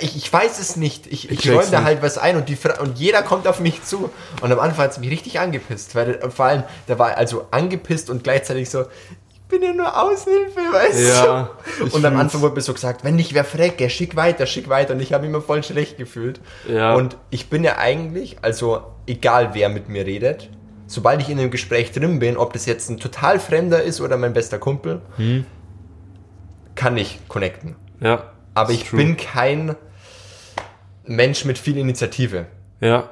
[0.00, 1.08] ich, ich weiß es nicht.
[1.08, 3.58] Ich, ich, check's räume da halt was ein und, die, Fra- und jeder kommt auf
[3.58, 4.10] mich zu.
[4.40, 5.96] Und am Anfang hat es mich richtig angepisst.
[5.96, 9.21] Weil äh, vor allem, da war also angepisst und gleichzeitig so, ich
[9.52, 11.86] bin ja nur Aushilfe, weißt Ja, du?
[11.86, 12.16] ich Und am.
[12.16, 14.94] Anfang wurde mir so gesagt, wenn nicht, wer Frecke, schick weiter, schick weiter.
[14.94, 16.40] Und ich habe mich immer voll schlecht gefühlt.
[16.68, 16.94] Ja.
[16.94, 20.48] Und ich bin ja eigentlich, also egal wer mit mir redet,
[20.86, 24.16] sobald ich in einem Gespräch drin bin, ob das jetzt ein total Fremder ist oder
[24.16, 25.44] mein bester Kumpel, Hm.
[26.74, 27.76] kann ich connecten.
[28.00, 28.24] Ja.
[28.54, 28.98] Aber ich true.
[28.98, 29.76] bin kein
[31.04, 32.46] Mensch mit viel Initiative.
[32.80, 33.10] Ja.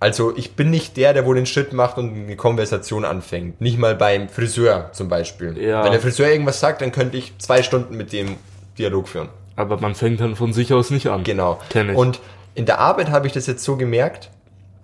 [0.00, 3.60] Also ich bin nicht der, der wo den Schritt macht und eine Konversation anfängt.
[3.60, 5.56] Nicht mal beim Friseur zum Beispiel.
[5.58, 5.84] Ja.
[5.84, 8.36] Wenn der Friseur irgendwas sagt, dann könnte ich zwei Stunden mit dem
[8.78, 9.28] Dialog führen.
[9.56, 11.24] Aber man fängt dann von sich aus nicht an.
[11.24, 11.60] Genau.
[11.70, 11.96] Kenn ich.
[11.96, 12.20] Und
[12.54, 14.30] in der Arbeit habe ich das jetzt so gemerkt,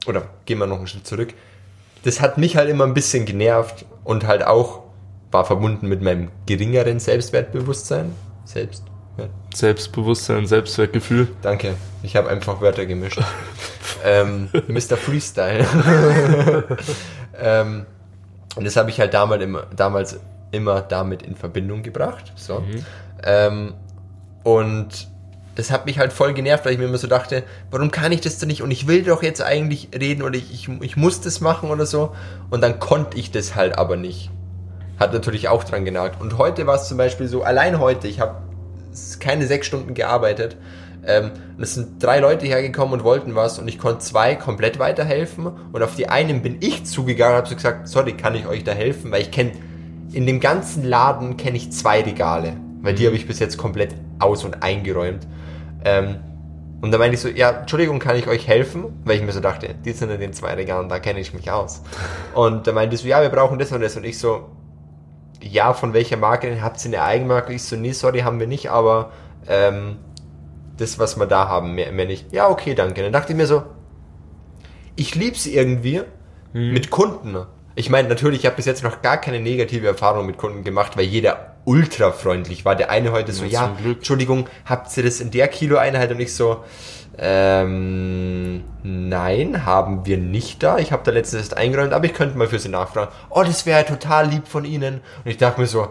[0.06, 1.34] oder gehen wir noch einen Schritt zurück,
[2.04, 4.82] das hat mich halt immer ein bisschen genervt und halt auch
[5.30, 8.12] war verbunden mit meinem geringeren Selbstwertbewusstsein.
[8.44, 8.84] Selbst.
[9.18, 11.28] Ja, Selbstbewusstsein, Selbstwertgefühl.
[11.42, 13.20] danke, ich habe einfach Wörter gemischt.
[14.04, 14.96] ähm, Mr.
[14.96, 15.66] Freestyle.
[17.38, 17.86] ähm,
[18.56, 20.18] und das habe ich halt damals immer, damals
[20.50, 22.32] immer damit in Verbindung gebracht.
[22.36, 22.62] So.
[23.22, 23.74] Ähm,
[24.44, 25.08] und
[25.54, 28.20] das hat mich halt voll genervt, weil ich mir immer so dachte, warum kann ich
[28.22, 28.62] das denn nicht?
[28.62, 31.86] Und ich will doch jetzt eigentlich reden oder ich, ich, ich muss das machen oder
[31.86, 32.14] so.
[32.50, 34.30] Und dann konnte ich das halt aber nicht.
[34.98, 36.20] Hat natürlich auch dran genagt.
[36.20, 38.36] Und heute war es zum Beispiel so, allein heute, ich habe
[39.20, 40.56] keine sechs Stunden gearbeitet.
[41.04, 45.46] Ähm, es sind drei Leute hergekommen und wollten was und ich konnte zwei komplett weiterhelfen.
[45.72, 48.64] Und auf die einen bin ich zugegangen und habe so gesagt, sorry, kann ich euch
[48.64, 49.10] da helfen?
[49.10, 49.52] Weil ich kenne,
[50.12, 52.56] in dem ganzen Laden kenne ich zwei Regale.
[52.82, 55.26] Weil die habe ich bis jetzt komplett aus- und eingeräumt.
[55.84, 56.16] Ähm,
[56.82, 59.00] und da meinte ich so, ja, Entschuldigung, kann ich euch helfen?
[59.04, 61.48] Weil ich mir so dachte, die sind in den zwei Regalen, da kenne ich mich
[61.48, 61.82] aus.
[62.34, 63.96] Und da meinte ich so, ja, wir brauchen das und das.
[63.96, 64.48] Und ich so,
[65.42, 66.62] ja, von welcher Marke denn?
[66.62, 67.52] Habt ihr eine Eigenmarke?
[67.52, 69.12] Ich so, nee, sorry, haben wir nicht, aber
[69.48, 69.98] ähm,
[70.76, 72.32] das, was wir da haben, mehr, mehr nicht.
[72.32, 73.02] Ja, okay, danke.
[73.02, 73.62] Dann dachte ich mir so,
[74.96, 76.02] ich lieb's irgendwie
[76.52, 77.46] mit Kunden.
[77.74, 80.96] Ich meine, natürlich, ich habe bis jetzt noch gar keine negative Erfahrung mit Kunden gemacht,
[80.96, 82.76] weil jeder ultra freundlich war.
[82.76, 83.98] Der eine heute so, Ja, Glück.
[83.98, 86.10] Entschuldigung, habt ihr das in der Kiloeinheit?
[86.10, 86.62] Und ich so,
[87.18, 90.78] ähm, nein, haben wir nicht da.
[90.78, 93.10] Ich habe da letztens erst eingeräumt, aber ich könnte mal für Sie nachfragen.
[93.30, 94.94] Oh, das wäre total lieb von Ihnen.
[95.24, 95.88] Und ich dachte mir so,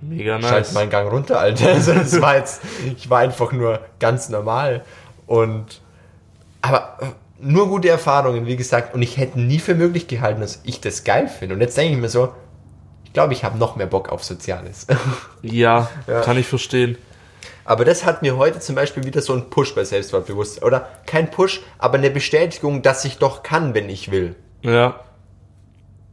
[0.00, 0.72] Mega schalt nice.
[0.72, 1.68] meinen Gang runter, Alter.
[1.74, 2.60] Also das war jetzt,
[2.96, 4.82] ich war einfach nur ganz normal.
[5.26, 5.80] Und,
[6.60, 7.06] aber äh,
[7.40, 8.94] nur gute Erfahrungen, wie gesagt.
[8.94, 11.54] Und ich hätte nie für möglich gehalten, dass ich das geil finde.
[11.54, 12.32] Und jetzt denke ich mir so,
[13.04, 14.86] ich glaube, ich habe noch mehr Bock auf Soziales.
[15.42, 16.20] Ja, Ja.
[16.22, 16.96] kann ich verstehen.
[17.64, 20.64] Aber das hat mir heute zum Beispiel wieder so einen Push bei Selbstwertbewusstsein.
[20.64, 24.34] Oder kein Push, aber eine Bestätigung, dass ich doch kann, wenn ich will.
[24.62, 25.00] Ja,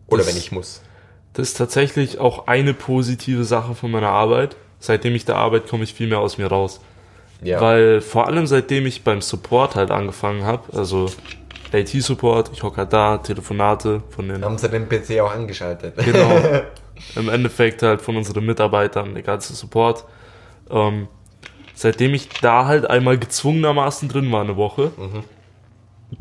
[0.07, 0.81] Oder Das- wenn ich muss.
[1.33, 4.55] das ist tatsächlich auch eine positive Sache von meiner Arbeit.
[4.79, 6.79] Seitdem ich da arbeite, komme ich viel mehr aus mir raus.
[7.41, 7.59] Ja.
[7.61, 11.09] Weil vor allem seitdem ich beim Support halt angefangen habe, also
[11.71, 15.95] IT-Support, ich hocke halt da, Telefonate von den, haben sie den PC auch angeschaltet.
[15.97, 16.41] genau,
[17.15, 20.03] im Endeffekt halt von unseren Mitarbeitern, der ganze Support.
[20.69, 21.07] Ähm,
[21.79, 24.91] seitdem ich da halt einmal gezwungenermaßen drin war eine Woche,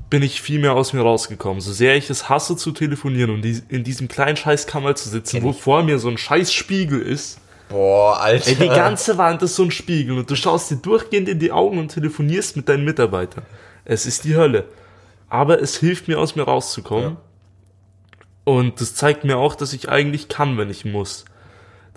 [0.09, 1.61] bin ich viel mehr aus mir rausgekommen.
[1.61, 5.43] So sehr ich es hasse zu telefonieren und die, in diesem kleinen Scheißkammer zu sitzen,
[5.43, 7.41] wo vor mir so ein scheiß Spiegel ist.
[7.69, 8.51] Boah, Alter.
[8.51, 11.51] Ey, die ganze Wand ist so ein Spiegel und du schaust dir durchgehend in die
[11.51, 13.45] Augen und telefonierst mit deinen Mitarbeitern.
[13.85, 14.69] Es ist die Hölle.
[15.29, 17.17] Aber es hilft mir aus mir rauszukommen.
[18.45, 21.25] Und das zeigt mir auch, dass ich eigentlich kann, wenn ich muss.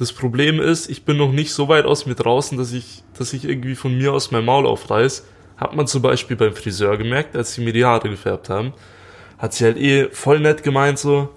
[0.01, 3.33] Das Problem ist, ich bin noch nicht so weit aus mir draußen, dass ich, dass
[3.33, 5.27] ich irgendwie von mir aus mein Maul aufreiß.
[5.57, 8.73] Hat man zum Beispiel beim Friseur gemerkt, als sie mir die Haare gefärbt haben.
[9.37, 11.29] Hat sie halt eh voll nett gemeint so.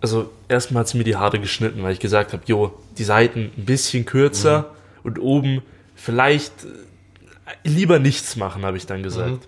[0.00, 3.50] Also erstmal hat sie mir die Haare geschnitten, weil ich gesagt habe, jo, die Seiten
[3.54, 5.60] ein bisschen kürzer und oben
[5.94, 9.46] vielleicht äh, lieber nichts machen, habe ich dann gesagt.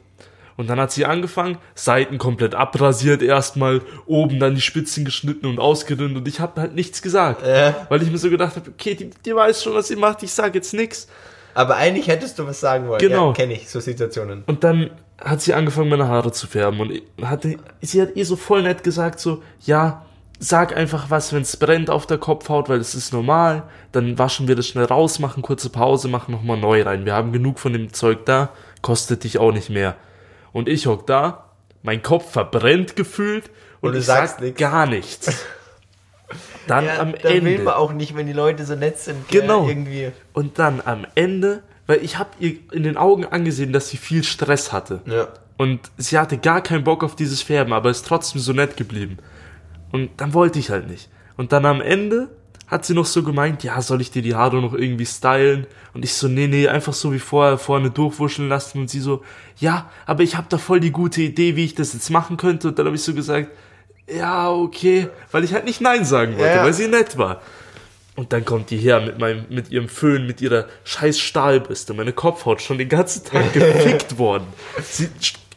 [0.60, 5.58] Und dann hat sie angefangen, Seiten komplett abrasiert erstmal, oben dann die Spitzen geschnitten und
[5.58, 7.46] ausgedünnt und ich habe halt nichts gesagt.
[7.46, 7.86] Ja.
[7.88, 10.30] Weil ich mir so gedacht habe, okay, die, die weiß schon, was sie macht, ich
[10.30, 11.08] sage jetzt nichts.
[11.54, 13.00] Aber eigentlich hättest du was sagen wollen.
[13.00, 13.28] Genau.
[13.28, 14.44] Ja, kenne ich, so Situationen.
[14.46, 16.78] Und dann hat sie angefangen, meine Haare zu färben.
[16.78, 20.04] Und hatte, sie hat eh so voll nett gesagt, so, ja,
[20.38, 23.62] sag einfach was, wenn es brennt auf der Kopfhaut, weil es ist normal.
[23.92, 27.06] Dann waschen wir das schnell raus, machen kurze Pause, machen nochmal neu rein.
[27.06, 28.50] Wir haben genug von dem Zeug da,
[28.82, 29.96] kostet dich auch nicht mehr.
[30.52, 31.50] Und ich hock da,
[31.82, 34.58] mein Kopf verbrennt gefühlt und, Und du ich sagst sag nix.
[34.58, 35.44] gar nichts.
[36.66, 37.62] Dann am da will Ende.
[37.64, 39.28] man auch nicht, wenn die Leute so nett sind.
[39.28, 39.66] Genau.
[39.66, 40.12] Irgendwie.
[40.32, 44.22] Und dann am Ende, weil ich habe ihr in den Augen angesehen, dass sie viel
[44.22, 45.00] Stress hatte.
[45.06, 45.28] Ja.
[45.56, 49.18] Und sie hatte gar keinen Bock auf dieses Färben, aber ist trotzdem so nett geblieben.
[49.90, 51.08] Und dann wollte ich halt nicht.
[51.36, 52.28] Und dann am Ende
[52.70, 55.66] hat sie noch so gemeint, ja, soll ich dir die Haare noch irgendwie stylen?
[55.92, 58.78] Und ich so, nee, nee, einfach so wie vorher vorne durchwuscheln lassen.
[58.80, 59.24] Und sie so,
[59.58, 62.68] ja, aber ich habe da voll die gute Idee, wie ich das jetzt machen könnte.
[62.68, 63.48] Und dann habe ich so gesagt,
[64.08, 67.42] ja, okay, weil ich halt nicht Nein sagen wollte, Ja, weil sie nett war.
[68.14, 71.92] Und dann kommt die her mit meinem, mit ihrem Föhn, mit ihrer scheiß Stahlbürste.
[71.94, 74.46] Meine Kopfhaut schon den ganzen Tag gefickt worden.
[74.82, 75.08] Sie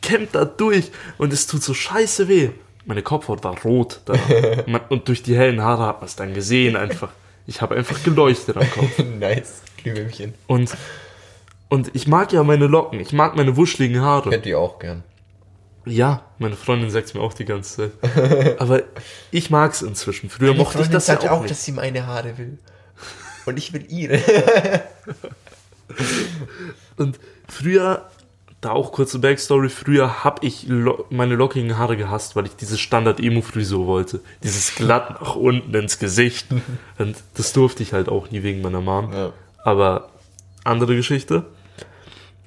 [0.01, 2.49] kämmt da durch und es tut so scheiße weh.
[2.85, 4.13] Meine Kopfhaut war rot da.
[4.67, 7.09] Man- Und durch die hellen Haare hat man es dann gesehen einfach.
[7.47, 8.97] Ich habe einfach geleuchtet am Kopf.
[9.19, 9.61] nice.
[9.77, 10.33] Glühwürmchen.
[10.47, 10.75] Und,
[11.69, 12.99] und ich mag ja meine Locken.
[12.99, 14.31] Ich mag meine wuscheligen Haare.
[14.31, 15.03] Hätte ich auch gern.
[15.85, 18.59] Ja, meine Freundin sagt es mir auch die ganze Zeit.
[18.61, 18.83] Aber
[19.31, 20.29] ich mag es inzwischen.
[20.29, 21.51] Früher mochte ich das ja sagt auch, auch, nicht.
[21.51, 22.57] dass sie meine Haare will.
[23.45, 24.19] Und ich will ihre.
[26.95, 27.19] Und
[27.49, 28.09] früher,
[28.63, 32.77] da auch kurze Backstory, früher habe ich lo meine lockigen Haare gehasst, weil ich diese
[32.77, 34.21] Standard-Emo-Frisur wollte.
[34.43, 36.47] Dieses glatt nach unten ins Gesicht.
[36.97, 39.11] Und das durfte ich halt auch nie wegen meiner Mom.
[39.11, 39.33] Ja.
[39.63, 40.09] Aber
[40.63, 41.45] andere Geschichte.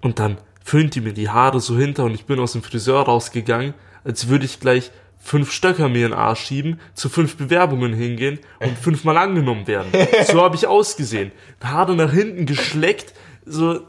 [0.01, 3.03] Und dann föhnt die mir die Haare so hinter und ich bin aus dem Friseur
[3.03, 7.93] rausgegangen, als würde ich gleich fünf Stöcker mir in den Arsch schieben, zu fünf Bewerbungen
[7.93, 9.91] hingehen und fünfmal angenommen werden.
[10.27, 11.33] So habe ich ausgesehen.
[11.62, 13.12] Haare nach hinten geschleckt,
[13.45, 13.81] so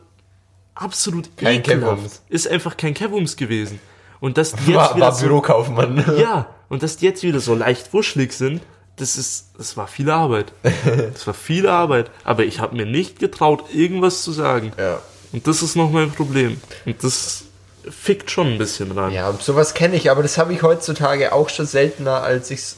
[0.81, 1.95] absolut Kein ekelhaft.
[1.95, 2.21] Kevums.
[2.29, 3.79] Ist einfach kein Kevums gewesen.
[4.19, 6.03] Und dass die jetzt War, wieder war so, Bürokaufmann.
[6.17, 8.61] ja, und dass die jetzt wieder so leicht wuschelig sind,
[8.97, 10.51] das ist, das war viel Arbeit.
[11.13, 12.09] Das war viel Arbeit.
[12.23, 14.71] Aber ich habe mir nicht getraut, irgendwas zu sagen.
[14.77, 14.99] Ja.
[15.31, 16.59] Und das ist noch mein Problem.
[16.85, 17.43] Und das
[17.89, 19.13] fickt schon ein bisschen rein.
[19.13, 22.75] Ja, sowas kenne ich, aber das habe ich heutzutage auch schon seltener, als ich es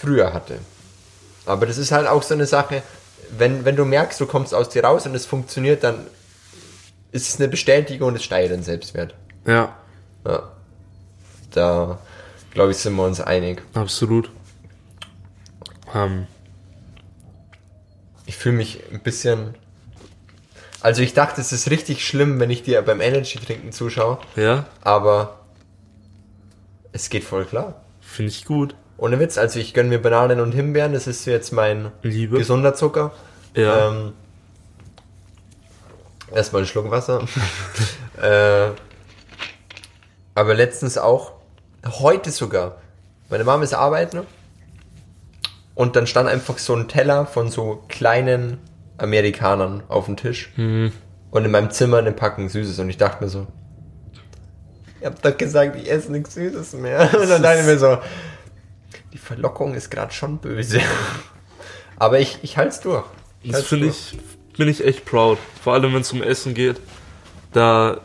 [0.00, 0.58] früher hatte.
[1.46, 2.82] Aber das ist halt auch so eine Sache,
[3.36, 6.06] wenn, wenn du merkst, du kommst aus dir raus und es funktioniert, dann
[7.12, 9.14] ist es eine Bestätigung und es steigert den Selbstwert.
[9.46, 9.76] ja
[10.26, 10.52] Ja.
[11.52, 11.98] Da,
[12.52, 13.62] glaube ich, sind wir uns einig.
[13.74, 14.30] absolut.
[15.94, 16.26] Ähm,
[18.26, 19.54] Ich fühle mich ein bisschen.
[20.80, 24.66] Also ich dachte, es ist richtig schlimm, wenn ich dir beim Energy trinken zuschaue, ja,
[24.80, 25.38] aber
[26.92, 27.82] es geht voll klar.
[28.00, 28.74] finde ich gut.
[28.96, 32.38] Ohne Witz, also ich gönne mir Bananen und Himbeeren, das ist jetzt mein Liebe.
[32.38, 33.12] gesunder Zucker.
[33.54, 33.90] Ja.
[33.90, 34.12] Ähm,
[36.34, 37.26] erstmal einen Schluck Wasser.
[38.22, 38.70] äh,
[40.34, 41.32] aber letztens auch,
[41.84, 42.76] heute sogar,
[43.28, 44.20] meine Mama ist arbeiten
[45.74, 48.58] und dann stand einfach so ein Teller von so kleinen
[48.98, 50.92] Amerikanern auf dem Tisch Mhm.
[51.30, 53.46] und in meinem Zimmer eine Packung Süßes und ich dachte mir so,
[55.00, 57.10] ich hab doch gesagt, ich esse nichts Süßes mehr.
[57.20, 57.98] Und dann dachte ich mir so,
[59.12, 60.78] die Verlockung ist gerade schon böse.
[61.96, 63.04] Aber ich, ich halte es durch.
[63.42, 64.12] Das halt's finde durch.
[64.12, 64.18] ich,
[64.56, 65.38] bin ich echt proud.
[65.62, 66.80] Vor allem, wenn es um Essen geht.
[67.52, 68.00] Da,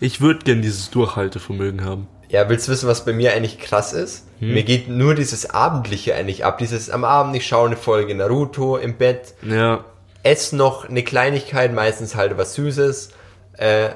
[0.00, 2.08] ich würde gern dieses Durchhaltevermögen haben.
[2.28, 4.26] Ja, willst du wissen, was bei mir eigentlich krass ist?
[4.40, 4.54] Hm.
[4.54, 6.58] Mir geht nur dieses Abendliche eigentlich ab.
[6.58, 9.84] Dieses am Abend, ich schaue eine Folge Naruto im Bett, Ja,
[10.24, 13.10] esse noch eine Kleinigkeit, meistens halt was Süßes,
[13.58, 13.90] äh,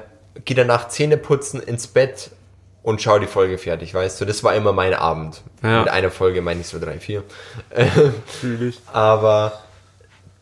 [0.45, 2.29] gehe danach Zähne putzen, ins Bett
[2.83, 4.25] und schaue die Folge fertig, weißt du?
[4.25, 5.41] Das war immer mein Abend.
[5.61, 5.81] Ja.
[5.81, 7.23] Mit einer Folge meine ich so drei, vier.
[8.93, 9.59] Aber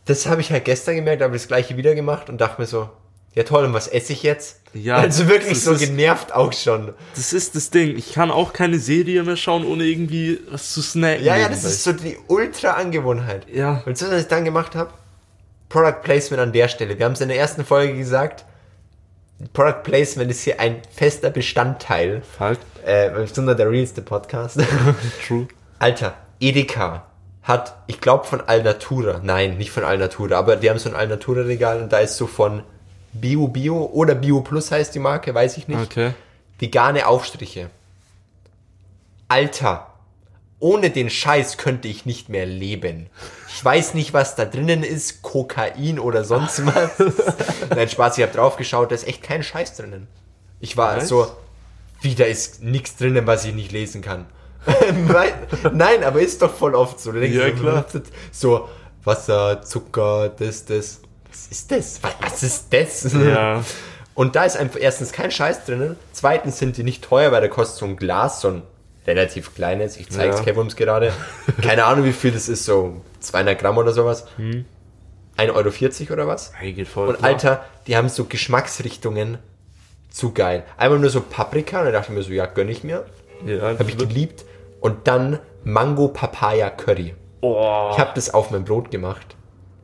[0.08, 2.90] das habe ich halt gestern gemerkt, habe das gleiche wieder gemacht und dachte mir so,
[3.36, 4.62] ja toll, und was esse ich jetzt?
[4.74, 6.94] Ja, also wirklich so ist- genervt auch schon.
[7.16, 7.96] Das ist das Ding.
[7.96, 11.24] Ich kann auch keine Serie mehr schauen, ohne irgendwie was zu snacken.
[11.24, 13.48] Ja, ja, das ist so die Ultra-Angewohnheit.
[13.54, 13.84] Ja.
[13.86, 14.92] Und so, was ich dann gemacht habe?
[15.70, 16.98] Product Placement an der Stelle.
[16.98, 18.46] Wir haben es in der ersten Folge gesagt.
[19.54, 22.22] Product Placement ist hier ein fester Bestandteil.
[22.38, 22.58] Fuck.
[22.86, 24.60] Äh, besonders der realste Podcast.
[25.28, 25.48] True.
[25.80, 27.06] Alter, Edeka
[27.48, 31.82] hat, ich glaube von Alnatura, nein, nicht von Alnatura, aber die haben so ein Alnatura-Regal
[31.82, 32.62] und da ist so von
[33.14, 35.80] Bio Bio oder Bio Plus heißt die Marke, weiß ich nicht.
[35.80, 36.14] Okay.
[36.60, 37.70] Vegane Aufstriche.
[39.30, 39.94] Alter,
[40.60, 43.10] ohne den Scheiß könnte ich nicht mehr leben.
[43.48, 46.92] Ich weiß nicht, was da drinnen ist, Kokain oder sonst was.
[47.70, 50.08] Nein, Spaß, ich habe drauf geschaut, da ist echt kein Scheiß drinnen.
[50.60, 51.08] Ich war Was?
[51.08, 51.32] so,
[52.02, 54.26] wie, da ist nichts drinnen, was ich nicht lesen kann.
[55.74, 57.12] Nein, aber ist doch voll oft so.
[57.12, 57.86] Denkst Ja, klar.
[58.32, 58.68] So,
[59.04, 61.02] Wasser, Zucker, das, das.
[61.30, 62.00] Was ist das?
[62.22, 63.14] Was, ist das?
[63.14, 63.64] Ja.
[64.16, 65.96] Und da ist einfach erstens kein Scheiß drinnen.
[66.12, 68.62] Zweitens sind die nicht teuer, weil da kostet so ein Glas, so ein
[69.06, 69.98] relativ kleines.
[69.98, 70.44] Ich zeig's Ja.
[70.44, 71.14] Kevums gerade.
[71.62, 74.26] Keine Ahnung, wie viel das ist, so 200 Gramm oder sowas.
[75.38, 76.52] 1,40 Euro oder was?
[76.56, 77.10] Hey, geht voll.
[77.10, 77.32] Und klar.
[77.32, 79.38] Alter, die haben so Geschmacksrichtungen
[80.10, 80.64] zu geil.
[80.78, 83.06] Einmal nur so Paprika, und da dachte ich mir so, ja, gönn ich mir.
[83.46, 84.46] Ja, Hab ich geliebt.
[84.80, 87.16] Und dann Mango Papaya Curry.
[87.42, 89.36] oh, Ich habe das auf mein Brot gemacht.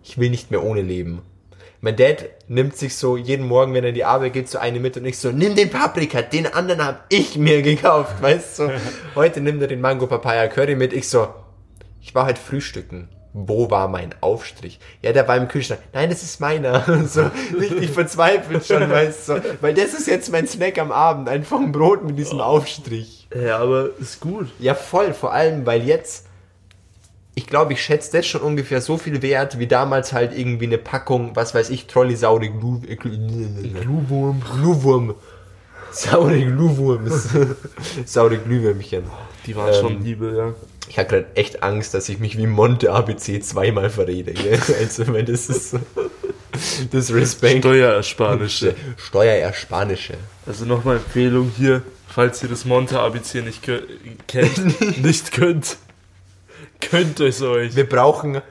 [0.03, 1.21] Ich will nicht mehr ohne leben.
[1.81, 4.79] Mein Dad nimmt sich so jeden Morgen, wenn er in die Arbeit geht, so eine
[4.79, 8.71] mit und ich so, nimm den Paprika, den anderen habe ich mir gekauft, weißt du?
[9.15, 10.93] Heute nimmt er den Mango Papaya Curry mit.
[10.93, 11.27] Ich so,
[11.99, 13.09] ich war halt frühstücken.
[13.36, 14.79] Wo war mein Aufstrich?
[15.01, 15.79] Ja, der war im Kühlschrank.
[15.91, 16.86] Nein, das ist meiner.
[17.07, 17.29] So
[17.59, 19.41] richtig verzweifelt schon, weißt du?
[19.61, 21.27] Weil das ist jetzt mein Snack am Abend.
[21.27, 23.27] Einfach ein Brot mit diesem Aufstrich.
[23.36, 24.49] ja, aber ist gut.
[24.59, 25.13] Ja, voll.
[25.15, 26.27] Vor allem, weil jetzt,
[27.34, 30.77] ich glaube, ich schätze das schon ungefähr so viel wert, wie damals halt irgendwie eine
[30.77, 34.41] Packung, was weiß ich, Trolli saure Glu äh, Glu- Gluwurm.
[34.53, 35.15] Gluwurm.
[35.91, 37.29] Saure Gluwurms.
[38.05, 39.03] saure Glühwürmchen.
[39.47, 40.53] Die waren Ähm, schon Liebe, ja.
[40.89, 44.34] Ich habe gerade echt Angst, dass ich mich wie Monte ABC zweimal verrede.
[44.34, 44.59] Gell?
[44.79, 45.79] Also, weil das ist so-
[46.91, 47.59] das Respekt.
[47.59, 48.75] Steuerersparnische.
[48.97, 50.13] Steuerersparnische.
[50.45, 55.77] Also nochmal Empfehlung hier, falls ihr das Monte ABC nicht kennt, nicht könnt,
[56.81, 57.75] könnt es euch.
[57.75, 58.41] Wir brauchen,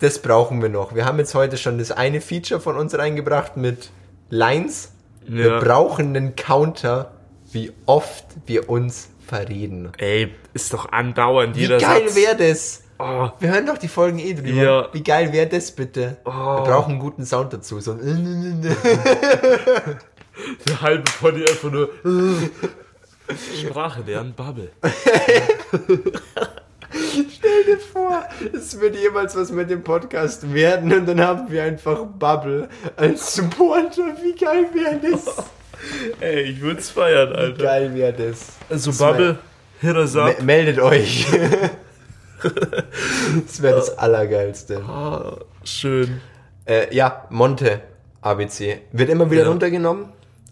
[0.00, 0.94] das brauchen wir noch.
[0.94, 3.90] Wir haben jetzt heute schon das eine Feature von uns reingebracht mit
[4.30, 4.92] Lines.
[5.26, 5.60] Wir Ja.
[5.60, 7.12] brauchen einen Counter,
[7.52, 9.92] wie oft wir uns verreden.
[9.98, 12.82] Ey, ist doch andauernd Wie jeder geil wäre das?
[12.98, 14.48] Oh, Wir hören doch die Folgen eh drüber.
[14.48, 14.88] Ja.
[14.92, 16.16] Wie geil wäre das bitte?
[16.24, 16.30] Oh.
[16.30, 17.78] Wir brauchen einen guten Sound dazu.
[17.80, 18.62] So ein
[20.68, 21.90] der halbe Pony einfach nur.
[23.60, 24.70] Sprache lernen, Bubble.
[27.96, 32.68] vor, es wird jemals was mit dem Podcast werden und dann haben wir einfach Bubble
[32.96, 34.16] als Supporter.
[34.22, 35.36] Wie geil wäre das?
[36.20, 37.62] Ey, ich würd's feiern, Wie Alter.
[37.62, 38.48] geil wäre das?
[38.70, 39.38] Also Das Bubble,
[39.80, 40.38] hit us up.
[40.38, 41.26] Me meldet euch.
[43.46, 44.82] das wäre das Allergeilste.
[44.86, 46.20] Ah, schön.
[46.64, 47.80] Äh, ja, Monte
[48.22, 48.80] ABC.
[48.92, 49.48] Wird immer wieder Ja.
[49.48, 50.06] runtergenommen,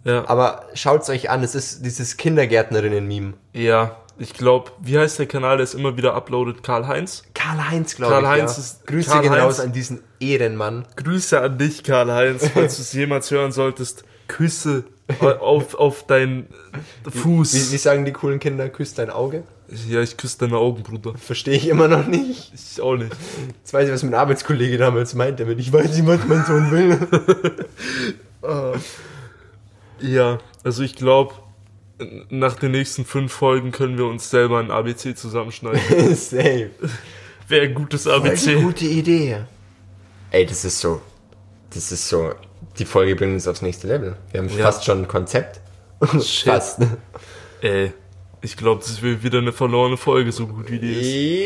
[0.04, 0.24] Ja.
[0.28, 3.34] aber schaut's euch an, es ist dieses Kindergärtnerinnen-Meme.
[3.52, 6.62] Ja, ich glaube, wie heißt der Kanal, der es immer wieder uploadet?
[6.62, 7.24] Karl-Heinz?
[7.34, 8.20] Karl-Heinz, glaube ich.
[8.20, 8.62] Karl-Heinz ja.
[8.62, 10.84] ist- Grüße Karl-Heinz- gehen raus an diesen Ehrenmann.
[10.96, 14.04] Grüße an dich, Karl-Heinz, falls du es jemals hören solltest.
[14.28, 14.84] Küsse
[15.40, 16.46] auf, auf dein
[17.10, 17.54] Fuß.
[17.54, 19.44] Wie, wie sagen die coolen Kinder, küsst dein Auge?
[19.88, 21.14] ja, ich küsse deine Augen, Bruder.
[21.16, 22.52] Verstehe ich immer noch nicht.
[22.54, 23.10] Ich auch nicht.
[23.58, 26.70] Jetzt weiß ich, was mein Arbeitskollege damals meinte, wenn ich weiß nicht, was mein Sohn
[26.70, 26.98] will.
[30.00, 31.34] Ja, also ich glaube,
[32.28, 35.80] nach den nächsten fünf Folgen können wir uns selber ein ABC zusammenschneiden.
[36.14, 36.70] Safe.
[37.48, 38.54] Wäre ein gutes Voll die ABC.
[38.56, 39.38] gute Idee.
[40.30, 41.00] Ey, das ist so.
[41.70, 42.32] Das ist so.
[42.78, 44.16] Die Folge bringt uns aufs nächste Level.
[44.32, 44.64] Wir haben Ja.
[44.64, 45.60] fast schon ein Konzept.
[46.22, 46.48] Shit.
[46.52, 46.80] Fast.
[47.60, 47.92] Ey,
[48.40, 50.92] ich glaube, das wird wieder eine verlorene Folge, so gut wie die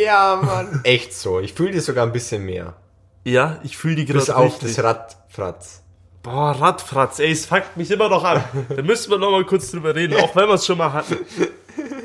[0.00, 0.04] ist.
[0.06, 0.80] Ja, Mann.
[0.84, 1.38] Echt so.
[1.40, 2.74] Ich fühle die sogar ein bisschen mehr.
[3.24, 4.74] Ja, ich fühle die Bis gerade auf richtig.
[4.76, 5.82] das Radfratz.
[6.22, 8.42] Boah, Radfratz, ey, es fuckt mich immer noch an.
[8.74, 11.18] Da müssen wir noch mal kurz drüber reden, auch wenn wir es schon mal hatten.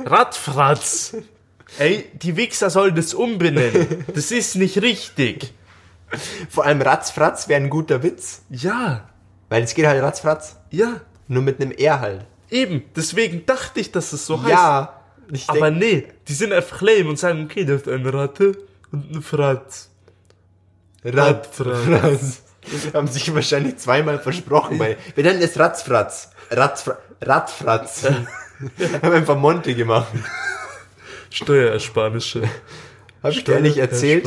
[0.05, 1.15] Radfratz.
[1.80, 4.05] Ey, die Wichser sollen das umbenennen.
[4.13, 5.53] Das ist nicht richtig.
[6.49, 8.43] Vor allem Ratzfratz wäre ein guter Witz.
[8.49, 9.09] Ja,
[9.54, 10.56] Weil es geht halt Ratzfratz.
[10.72, 12.26] ja, Nur mit einem R halt.
[12.49, 12.86] eben.
[12.95, 14.49] Deswegen dachte ich, dass es so heißt.
[14.49, 14.99] Ja.
[15.45, 18.58] Aber denk, nee, die sind einfach lame und sagen, okay, das ist eine Ratte
[18.91, 19.91] und eine Fratz.
[21.06, 22.41] Radfratz.
[22.95, 24.80] Haben sich wahrscheinlich zweimal versprochen.
[24.80, 26.32] Weil wir nennen es Ratzfratz.
[26.49, 28.06] Ratzfra Radfratz.
[29.04, 30.14] Haben einfach Monte gemacht.
[31.30, 32.41] Steuerersparnische.
[33.22, 34.26] Habe ich dir nicht erzählt.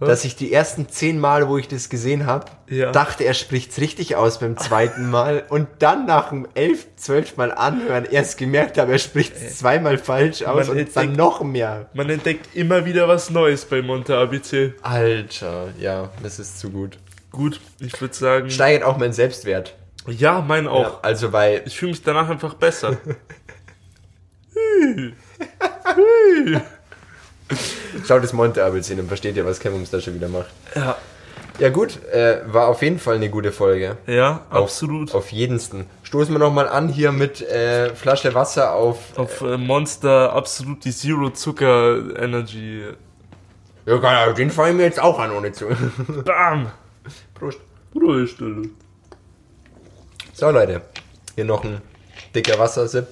[0.00, 2.90] Dass ich die ersten zehn Mal, wo ich das gesehen habe, Ja.
[2.90, 7.52] dachte, er spricht's richtig aus beim zweiten Mal und dann nach dem elf, zwölf Mal
[7.52, 11.90] anhören erst gemerkt habe, er spricht's zweimal falsch aus Man und hätte- dann noch mehr.
[11.94, 14.72] Man entdeckt immer wieder was Neues bei Monte ABC.
[14.82, 16.98] Alter, ja, das ist zu gut.
[17.30, 19.76] Gut, ich würde sagen, Steigert auch meinen Selbstwert.
[20.06, 20.82] ja, mein auch.
[20.82, 22.96] Ja, also weil Ich fühle mich danach einfach besser.
[28.06, 30.50] Schaut das Monte ABC und versteht ihr, was Kevums da schon wieder macht.
[30.74, 30.96] ja,
[31.58, 33.96] Ja gut, äh, war auf jeden Fall eine gute Folge.
[34.06, 35.14] ja, Auf- absolut.
[35.14, 35.86] Auf jedensten.
[36.02, 39.16] Stoßen wir nochmal an hier mit äh, Flasche Wasser auf.
[39.16, 42.82] Auf äh, Monster absolut die Zero Zucker Energy.
[43.86, 45.66] Ja, geil, den fallen mir jetzt auch an, ohne zu.
[46.24, 46.70] Bam!
[47.34, 47.58] Prost.
[47.94, 48.68] Ruhestelle.
[50.32, 50.82] So Leute,
[51.34, 51.80] hier noch ein
[52.34, 53.06] dicker Wassersip.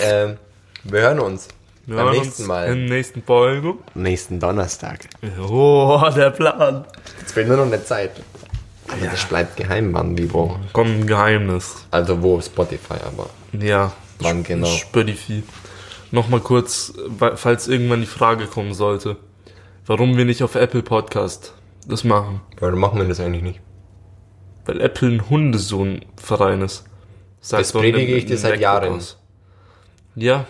[0.00, 0.38] Ähm,
[0.84, 1.48] wir hören uns
[1.86, 2.72] Wir beim nächsten Mal.
[2.72, 3.74] Im nächsten Folge.
[3.94, 5.08] nächsten Donnerstag.
[5.48, 6.84] Oh, der Plan.
[7.20, 8.10] Jetzt fehlt nur noch eine Zeit.
[8.88, 10.56] Aber das bleibt geheim, wann, wie, wo.
[10.72, 11.86] Kommt ein Geheimnis.
[11.90, 13.92] Also wo, Spotify, aber Ja.
[14.18, 14.66] wann genau.
[14.66, 15.42] Spotify.
[16.10, 16.92] Nochmal kurz,
[17.36, 19.16] falls irgendwann die Frage kommen sollte,
[19.86, 21.52] warum wir nicht auf Apple Podcast
[21.88, 22.40] das machen.
[22.58, 23.60] Warum machen wir das eigentlich nicht?
[24.64, 26.84] Weil Apple ein Hundesohn-Verein ist.
[27.40, 28.94] Sagt Das predige ich dir seit Jahren.
[28.94, 29.18] aus.
[30.16, 30.46] Ja.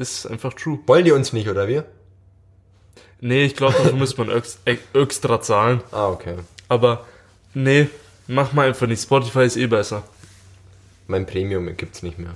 [0.00, 0.78] Ist einfach true.
[0.86, 1.84] Wollen die uns nicht, oder wir?
[3.20, 4.58] Nee, ich glaube, dafür müsste man ex-
[4.94, 5.82] extra zahlen.
[5.92, 6.36] Ah, okay.
[6.68, 7.04] Aber
[7.52, 7.88] nee,
[8.26, 9.02] mach mal einfach nicht.
[9.02, 10.02] Spotify ist eh besser.
[11.06, 12.34] Mein Premium gibt's nicht mehr.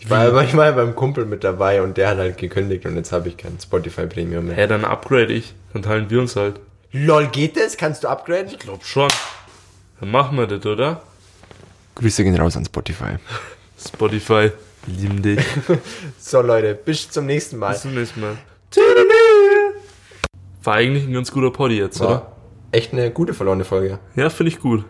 [0.00, 2.84] Ich war, aber ich war ja beim Kumpel mit dabei und der hat halt gekündigt
[2.84, 4.56] und jetzt habe ich kein Spotify Premium mehr.
[4.56, 5.54] Hä, dann upgrade ich.
[5.72, 6.58] Dann teilen wir uns halt.
[6.92, 7.76] LOL, geht das?
[7.76, 8.48] Kannst du upgraden?
[8.48, 9.08] Ich glaub schon.
[10.00, 11.02] Dann machen wir das, oder?
[11.94, 13.16] Grüße gehen raus an Spotify.
[13.78, 14.50] Spotify,
[14.86, 15.40] lieben dich.
[16.18, 17.72] So Leute, bis zum nächsten Mal.
[17.72, 18.36] Bis zum nächsten Mal.
[20.62, 22.10] War eigentlich ein ganz guter Poddy jetzt, oder?
[22.10, 22.36] War
[22.72, 23.98] echt eine gute verlorene Folge.
[24.16, 24.84] Ja, finde ich gut.